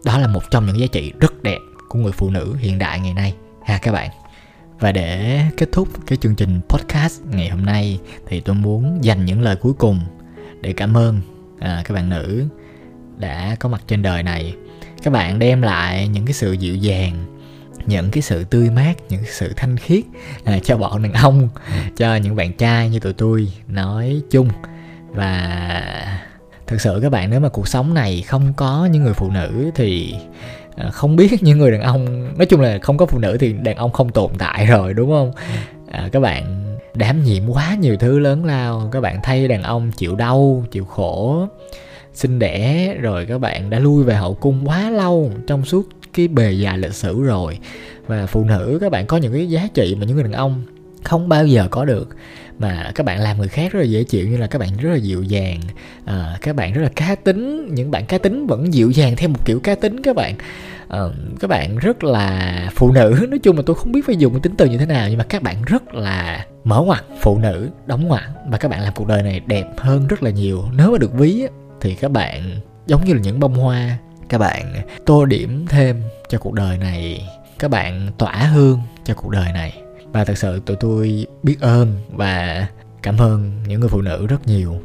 đó 0.04 0.18
là 0.18 0.26
một 0.26 0.42
trong 0.50 0.66
những 0.66 0.80
giá 0.80 0.86
trị 0.86 1.12
rất 1.20 1.42
đẹp 1.42 1.58
của 1.88 1.98
người 1.98 2.12
phụ 2.12 2.30
nữ 2.30 2.56
hiện 2.58 2.78
đại 2.78 3.00
ngày 3.00 3.14
nay 3.14 3.34
ha 3.64 3.78
các 3.78 3.92
bạn. 3.92 4.10
Và 4.80 4.92
để 4.92 5.40
kết 5.56 5.68
thúc 5.72 5.88
cái 6.06 6.18
chương 6.18 6.34
trình 6.34 6.60
podcast 6.68 7.22
ngày 7.24 7.48
hôm 7.48 7.64
nay 7.64 8.00
thì 8.26 8.40
tôi 8.40 8.54
muốn 8.54 9.04
dành 9.04 9.24
những 9.24 9.42
lời 9.42 9.56
cuối 9.56 9.72
cùng 9.72 10.00
để 10.60 10.72
cảm 10.72 10.96
ơn 10.96 11.20
à, 11.58 11.82
các 11.84 11.94
bạn 11.94 12.08
nữ 12.08 12.44
đã 13.16 13.56
có 13.60 13.68
mặt 13.68 13.82
trên 13.86 14.02
đời 14.02 14.22
này. 14.22 14.54
Các 15.02 15.10
bạn 15.10 15.38
đem 15.38 15.62
lại 15.62 16.08
những 16.08 16.26
cái 16.26 16.32
sự 16.32 16.52
dịu 16.52 16.76
dàng 16.76 17.37
những 17.88 18.10
cái 18.10 18.22
sự 18.22 18.44
tươi 18.44 18.70
mát 18.70 18.94
những 19.08 19.22
sự 19.30 19.52
thanh 19.56 19.76
khiết 19.76 20.04
à, 20.44 20.58
cho 20.64 20.76
bọn 20.76 21.02
đàn 21.02 21.12
ông 21.12 21.48
cho 21.96 22.16
những 22.16 22.36
bạn 22.36 22.52
trai 22.52 22.88
như 22.88 23.00
tụi 23.00 23.12
tôi 23.12 23.52
nói 23.68 24.22
chung. 24.30 24.48
Và 25.10 25.82
thực 26.66 26.80
sự 26.80 26.98
các 27.02 27.12
bạn 27.12 27.30
nếu 27.30 27.40
mà 27.40 27.48
cuộc 27.48 27.68
sống 27.68 27.94
này 27.94 28.24
không 28.26 28.52
có 28.56 28.88
những 28.92 29.04
người 29.04 29.14
phụ 29.14 29.30
nữ 29.30 29.70
thì 29.74 30.14
à, 30.76 30.90
không 30.90 31.16
biết 31.16 31.32
những 31.42 31.58
người 31.58 31.70
đàn 31.70 31.80
ông 31.80 32.28
nói 32.38 32.46
chung 32.46 32.60
là 32.60 32.78
không 32.82 32.96
có 32.96 33.06
phụ 33.06 33.18
nữ 33.18 33.36
thì 33.40 33.52
đàn 33.52 33.76
ông 33.76 33.92
không 33.92 34.10
tồn 34.10 34.30
tại 34.38 34.66
rồi 34.66 34.94
đúng 34.94 35.10
không? 35.10 35.32
À, 35.90 36.08
các 36.12 36.20
bạn 36.20 36.64
đảm 36.94 37.24
nhiệm 37.24 37.48
quá 37.48 37.76
nhiều 37.80 37.96
thứ 37.96 38.18
lớn 38.18 38.44
lao 38.44 38.88
các 38.92 39.00
bạn 39.00 39.20
thay 39.22 39.48
đàn 39.48 39.62
ông 39.62 39.90
chịu 39.92 40.16
đau 40.16 40.64
chịu 40.70 40.84
khổ 40.84 41.46
sinh 42.14 42.38
đẻ 42.38 42.94
rồi 43.00 43.26
các 43.26 43.38
bạn 43.38 43.70
đã 43.70 43.78
lui 43.78 44.04
về 44.04 44.14
hậu 44.14 44.34
cung 44.34 44.68
quá 44.68 44.90
lâu 44.90 45.30
trong 45.46 45.64
suốt 45.64 45.82
cái 46.12 46.28
bề 46.28 46.52
dài 46.52 46.78
lịch 46.78 46.94
sử 46.94 47.22
rồi. 47.22 47.58
Và 48.06 48.26
phụ 48.26 48.44
nữ 48.44 48.78
các 48.80 48.92
bạn 48.92 49.06
có 49.06 49.16
những 49.16 49.32
cái 49.32 49.48
giá 49.48 49.68
trị 49.74 49.96
mà 49.98 50.06
những 50.06 50.16
người 50.16 50.24
đàn 50.24 50.32
ông 50.32 50.62
không 51.04 51.28
bao 51.28 51.46
giờ 51.46 51.68
có 51.70 51.84
được 51.84 52.08
mà 52.58 52.92
các 52.94 53.06
bạn 53.06 53.20
làm 53.20 53.38
người 53.38 53.48
khác 53.48 53.72
rất 53.72 53.80
là 53.80 53.84
dễ 53.84 54.04
chịu 54.04 54.28
như 54.28 54.36
là 54.36 54.46
các 54.46 54.58
bạn 54.58 54.68
rất 54.76 54.90
là 54.90 54.96
dịu 54.96 55.22
dàng 55.22 55.60
à, 56.04 56.38
các 56.40 56.56
bạn 56.56 56.72
rất 56.72 56.82
là 56.82 56.88
cá 56.96 57.14
tính 57.14 57.74
những 57.74 57.90
bạn 57.90 58.06
cá 58.06 58.18
tính 58.18 58.46
vẫn 58.46 58.74
dịu 58.74 58.90
dàng 58.90 59.16
theo 59.16 59.28
một 59.28 59.44
kiểu 59.44 59.60
cá 59.60 59.74
tính 59.74 60.02
các 60.02 60.16
bạn. 60.16 60.34
À, 60.88 61.00
các 61.40 61.50
bạn 61.50 61.76
rất 61.76 62.04
là 62.04 62.70
phụ 62.74 62.92
nữ 62.92 63.26
nói 63.30 63.38
chung 63.38 63.56
là 63.56 63.62
tôi 63.66 63.76
không 63.76 63.92
biết 63.92 64.06
phải 64.06 64.16
dùng 64.16 64.40
tính 64.40 64.54
từ 64.56 64.66
như 64.66 64.78
thế 64.78 64.86
nào 64.86 65.08
nhưng 65.08 65.18
mà 65.18 65.24
các 65.24 65.42
bạn 65.42 65.62
rất 65.66 65.94
là 65.94 66.46
mở 66.64 66.82
ngoặt 66.82 67.04
phụ 67.20 67.38
nữ 67.38 67.68
đóng 67.86 68.08
ngoặt 68.08 68.24
và 68.48 68.58
các 68.58 68.68
bạn 68.68 68.80
làm 68.80 68.92
cuộc 68.96 69.06
đời 69.06 69.22
này 69.22 69.40
đẹp 69.46 69.66
hơn 69.76 70.06
rất 70.06 70.22
là 70.22 70.30
nhiều. 70.30 70.64
Nếu 70.76 70.92
mà 70.92 70.98
được 70.98 71.12
ví 71.12 71.42
thì 71.80 71.94
các 71.94 72.10
bạn 72.10 72.60
giống 72.86 73.04
như 73.04 73.14
là 73.14 73.20
những 73.20 73.40
bông 73.40 73.54
hoa 73.54 73.98
các 74.28 74.38
bạn 74.38 74.74
tô 75.06 75.24
điểm 75.24 75.66
thêm 75.68 76.02
cho 76.28 76.38
cuộc 76.38 76.54
đời 76.54 76.78
này. 76.78 77.28
Các 77.58 77.70
bạn 77.70 78.10
tỏa 78.18 78.34
hương 78.34 78.80
cho 79.04 79.14
cuộc 79.14 79.30
đời 79.30 79.52
này. 79.52 79.72
Và 80.12 80.24
thật 80.24 80.38
sự 80.38 80.60
tụi 80.66 80.76
tôi 80.76 81.26
biết 81.42 81.60
ơn 81.60 81.96
và 82.10 82.66
cảm 83.02 83.18
ơn 83.18 83.62
những 83.66 83.80
người 83.80 83.88
phụ 83.88 84.00
nữ 84.00 84.26
rất 84.26 84.46
nhiều. 84.46 84.80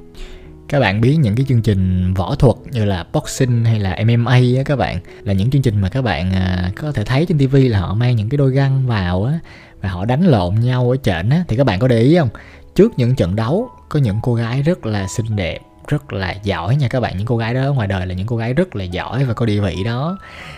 Các 0.69 0.79
bạn 0.79 1.01
biết 1.01 1.15
những 1.15 1.35
cái 1.35 1.45
chương 1.49 1.61
trình 1.61 2.13
võ 2.13 2.35
thuật 2.35 2.55
như 2.71 2.85
là 2.85 3.05
boxing 3.13 3.65
hay 3.65 3.79
là 3.79 3.97
MMA 4.05 4.31
á, 4.31 4.63
các 4.65 4.75
bạn, 4.75 4.99
là 5.23 5.33
những 5.33 5.49
chương 5.49 5.61
trình 5.61 5.81
mà 5.81 5.89
các 5.89 6.01
bạn 6.01 6.31
à, 6.31 6.71
có 6.75 6.91
thể 6.91 7.03
thấy 7.03 7.25
trên 7.25 7.37
tivi 7.37 7.67
là 7.67 7.79
họ 7.79 7.93
mang 7.93 8.15
những 8.15 8.29
cái 8.29 8.37
đôi 8.37 8.51
găng 8.51 8.87
vào 8.87 9.23
á, 9.23 9.39
và 9.81 9.89
họ 9.89 10.05
đánh 10.05 10.23
lộn 10.25 10.55
nhau 10.55 10.89
ở 10.89 10.97
trển 10.97 11.29
á. 11.29 11.43
Thì 11.47 11.57
các 11.57 11.63
bạn 11.63 11.79
có 11.79 11.87
để 11.87 11.99
ý 11.99 12.17
không? 12.17 12.29
Trước 12.75 12.91
những 12.97 13.15
trận 13.15 13.35
đấu, 13.35 13.69
có 13.89 13.99
những 13.99 14.17
cô 14.23 14.35
gái 14.35 14.61
rất 14.61 14.85
là 14.85 15.07
xinh 15.07 15.35
đẹp 15.35 15.59
rất 15.87 16.13
là 16.13 16.35
giỏi 16.43 16.75
nha 16.75 16.87
các 16.87 16.99
bạn. 16.99 17.17
Những 17.17 17.27
cô 17.27 17.37
gái 17.37 17.53
đó 17.53 17.61
ở 17.61 17.71
ngoài 17.71 17.87
đời 17.87 18.07
là 18.07 18.13
những 18.13 18.27
cô 18.27 18.37
gái 18.37 18.53
rất 18.53 18.75
là 18.75 18.83
giỏi 18.83 19.25
và 19.25 19.33
có 19.33 19.45
địa 19.45 19.59
vị 19.59 19.83
đó. 19.83 20.17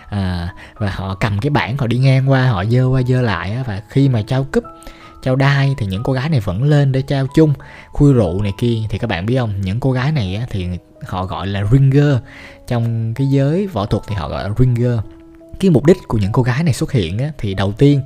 À, 0.09 0.53
và 0.77 0.89
họ 0.89 1.15
cầm 1.15 1.39
cái 1.39 1.49
bảng 1.49 1.77
họ 1.77 1.87
đi 1.87 1.97
ngang 1.97 2.29
qua 2.29 2.47
họ 2.47 2.65
dơ 2.65 2.85
qua 2.85 3.01
dơ 3.01 3.21
lại 3.21 3.57
và 3.67 3.81
khi 3.89 4.09
mà 4.09 4.21
trao 4.21 4.43
cúp 4.43 4.63
trao 5.23 5.35
đai 5.35 5.75
thì 5.77 5.85
những 5.85 6.03
cô 6.03 6.13
gái 6.13 6.29
này 6.29 6.39
vẫn 6.39 6.63
lên 6.63 6.91
để 6.91 7.01
trao 7.01 7.27
chung. 7.35 7.53
Khui 7.91 8.13
rượu 8.13 8.41
này 8.41 8.51
kia 8.57 8.77
thì 8.89 8.97
các 8.97 9.07
bạn 9.07 9.25
biết 9.25 9.37
không? 9.37 9.61
Những 9.61 9.79
cô 9.79 9.91
gái 9.91 10.11
này 10.11 10.41
thì 10.49 10.67
họ 11.05 11.25
gọi 11.25 11.47
là 11.47 11.63
ringer. 11.71 12.15
Trong 12.67 13.13
cái 13.13 13.27
giới 13.27 13.67
võ 13.67 13.85
thuật 13.85 14.03
thì 14.07 14.15
họ 14.15 14.29
gọi 14.29 14.43
là 14.43 14.55
ringer. 14.57 14.99
Cái 15.59 15.71
mục 15.71 15.85
đích 15.85 15.97
của 16.07 16.17
những 16.17 16.31
cô 16.31 16.43
gái 16.43 16.63
này 16.63 16.73
xuất 16.73 16.91
hiện 16.91 17.19
thì 17.37 17.53
đầu 17.53 17.71
tiên 17.71 18.01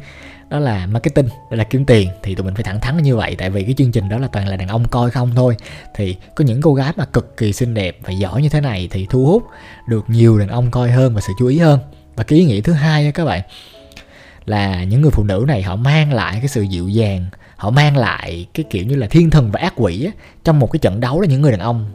đó 0.49 0.59
là 0.59 0.85
marketing, 0.85 1.27
đó 1.27 1.57
là 1.57 1.63
kiếm 1.63 1.85
tiền 1.85 2.09
thì 2.23 2.35
tụi 2.35 2.45
mình 2.45 2.55
phải 2.55 2.63
thẳng 2.63 2.79
thắn 2.79 2.97
như 2.97 3.15
vậy, 3.15 3.35
tại 3.37 3.49
vì 3.49 3.63
cái 3.63 3.73
chương 3.77 3.91
trình 3.91 4.09
đó 4.09 4.17
là 4.17 4.27
toàn 4.27 4.47
là 4.47 4.55
đàn 4.55 4.67
ông 4.67 4.87
coi 4.87 5.11
không 5.11 5.31
thôi 5.35 5.55
thì 5.95 6.15
có 6.35 6.43
những 6.43 6.61
cô 6.61 6.73
gái 6.73 6.93
mà 6.95 7.05
cực 7.05 7.37
kỳ 7.37 7.53
xinh 7.53 7.73
đẹp 7.73 7.97
và 8.01 8.11
giỏi 8.11 8.41
như 8.41 8.49
thế 8.49 8.61
này 8.61 8.87
thì 8.91 9.07
thu 9.09 9.25
hút 9.25 9.43
được 9.87 10.05
nhiều 10.07 10.39
đàn 10.39 10.49
ông 10.49 10.71
coi 10.71 10.91
hơn 10.91 11.15
và 11.15 11.21
sự 11.21 11.33
chú 11.39 11.47
ý 11.47 11.57
hơn 11.57 11.79
và 12.15 12.23
cái 12.23 12.39
ý 12.39 12.45
nghĩa 12.45 12.61
thứ 12.61 12.73
hai 12.73 13.11
các 13.11 13.25
bạn, 13.25 13.41
là 14.45 14.83
những 14.83 15.01
người 15.01 15.11
phụ 15.11 15.23
nữ 15.23 15.45
này 15.47 15.63
họ 15.63 15.75
mang 15.75 16.13
lại 16.13 16.37
cái 16.39 16.47
sự 16.47 16.61
dịu 16.61 16.87
dàng, 16.87 17.25
họ 17.55 17.69
mang 17.69 17.97
lại 17.97 18.47
cái 18.53 18.65
kiểu 18.69 18.85
như 18.85 18.95
là 18.95 19.07
thiên 19.07 19.29
thần 19.29 19.51
và 19.51 19.59
ác 19.59 19.73
quỷ 19.75 20.05
á. 20.05 20.11
trong 20.43 20.59
một 20.59 20.71
cái 20.71 20.79
trận 20.79 20.99
đấu 20.99 21.21
là 21.21 21.27
những 21.27 21.41
người 21.41 21.51
đàn 21.51 21.59
ông, 21.59 21.91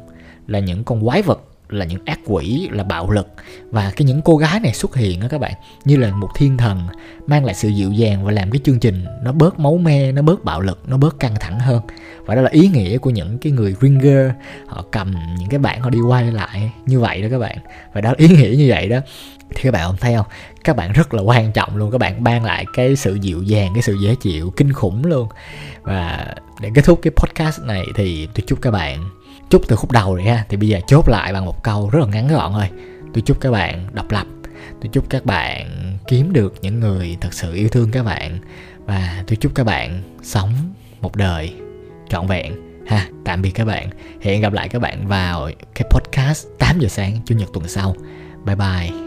là 0.46 0.58
những 0.58 0.84
con 0.84 1.04
quái 1.04 1.22
vật 1.22 1.40
là 1.68 1.84
những 1.84 2.00
ác 2.04 2.20
quỷ, 2.24 2.68
là 2.72 2.84
bạo 2.84 3.10
lực. 3.10 3.28
Và 3.70 3.92
cái 3.96 4.04
những 4.04 4.22
cô 4.22 4.36
gái 4.36 4.60
này 4.60 4.74
xuất 4.74 4.96
hiện 4.96 5.20
đó 5.20 5.26
các 5.30 5.40
bạn, 5.40 5.52
như 5.84 5.96
là 5.96 6.10
một 6.10 6.28
thiên 6.34 6.56
thần, 6.56 6.82
mang 7.26 7.44
lại 7.44 7.54
sự 7.54 7.68
dịu 7.68 7.92
dàng 7.92 8.24
và 8.24 8.32
làm 8.32 8.50
cái 8.50 8.60
chương 8.64 8.78
trình 8.78 9.04
nó 9.22 9.32
bớt 9.32 9.58
máu 9.58 9.76
me, 9.76 10.12
nó 10.12 10.22
bớt 10.22 10.44
bạo 10.44 10.60
lực, 10.60 10.82
nó 10.86 10.96
bớt 10.96 11.20
căng 11.20 11.34
thẳng 11.40 11.60
hơn. 11.60 11.82
Và 12.26 12.34
đó 12.34 12.42
là 12.42 12.50
ý 12.50 12.68
nghĩa 12.68 12.98
của 12.98 13.10
những 13.10 13.38
cái 13.38 13.52
người 13.52 13.74
ringer, 13.80 14.30
họ 14.66 14.84
cầm 14.90 15.14
những 15.38 15.48
cái 15.48 15.58
bảng 15.58 15.80
họ 15.80 15.90
đi 15.90 15.98
quay 16.00 16.32
lại 16.32 16.72
như 16.86 17.00
vậy 17.00 17.22
đó 17.22 17.28
các 17.30 17.38
bạn. 17.38 17.58
Và 17.92 18.00
đó 18.00 18.10
là 18.10 18.16
ý 18.18 18.28
nghĩa 18.28 18.56
như 18.56 18.66
vậy 18.68 18.88
đó. 18.88 18.98
Thì 19.54 19.62
các 19.62 19.70
bạn 19.70 19.86
không 19.86 19.96
thấy 20.00 20.14
không? 20.14 20.26
Các 20.64 20.76
bạn 20.76 20.92
rất 20.92 21.14
là 21.14 21.22
quan 21.22 21.52
trọng 21.52 21.76
luôn, 21.76 21.90
các 21.90 21.98
bạn 21.98 22.24
ban 22.24 22.44
lại 22.44 22.66
cái 22.74 22.96
sự 22.96 23.14
dịu 23.14 23.42
dàng, 23.42 23.70
cái 23.74 23.82
sự 23.82 23.96
dễ 24.02 24.14
chịu, 24.14 24.52
kinh 24.56 24.72
khủng 24.72 25.06
luôn. 25.06 25.28
Và 25.82 26.33
để 26.64 26.70
kết 26.74 26.84
thúc 26.84 27.00
cái 27.02 27.12
podcast 27.16 27.62
này 27.62 27.86
thì 27.94 28.28
tôi 28.34 28.44
chúc 28.46 28.62
các 28.62 28.70
bạn, 28.70 29.04
chúc 29.50 29.62
từ 29.68 29.76
khúc 29.76 29.92
đầu 29.92 30.14
rồi 30.14 30.24
ha, 30.24 30.44
thì 30.48 30.56
bây 30.56 30.68
giờ 30.68 30.80
chốt 30.86 31.08
lại 31.08 31.32
bằng 31.32 31.44
một 31.44 31.62
câu 31.62 31.90
rất 31.90 32.00
là 32.00 32.06
ngắn 32.06 32.28
gọn 32.28 32.52
thôi. 32.52 32.68
Tôi 33.14 33.22
chúc 33.22 33.40
các 33.40 33.50
bạn 33.50 33.86
độc 33.92 34.10
lập. 34.10 34.26
Tôi 34.80 34.90
chúc 34.92 35.10
các 35.10 35.26
bạn 35.26 35.96
kiếm 36.08 36.32
được 36.32 36.54
những 36.62 36.80
người 36.80 37.16
thật 37.20 37.32
sự 37.34 37.54
yêu 37.54 37.68
thương 37.68 37.90
các 37.90 38.02
bạn. 38.02 38.38
Và 38.86 39.24
tôi 39.26 39.36
chúc 39.36 39.52
các 39.54 39.64
bạn 39.64 40.02
sống 40.22 40.52
một 41.00 41.16
đời 41.16 41.54
trọn 42.08 42.26
vẹn 42.26 42.52
ha. 42.86 43.08
Tạm 43.24 43.42
biệt 43.42 43.50
các 43.50 43.64
bạn. 43.64 43.90
Hẹn 44.22 44.40
gặp 44.40 44.52
lại 44.52 44.68
các 44.68 44.82
bạn 44.82 45.06
vào 45.06 45.50
cái 45.74 45.88
podcast 45.90 46.46
8 46.58 46.78
giờ 46.78 46.88
sáng, 46.88 47.18
chủ 47.24 47.34
nhật 47.34 47.48
tuần 47.52 47.68
sau. 47.68 47.96
Bye 48.44 48.56
bye. 48.56 49.03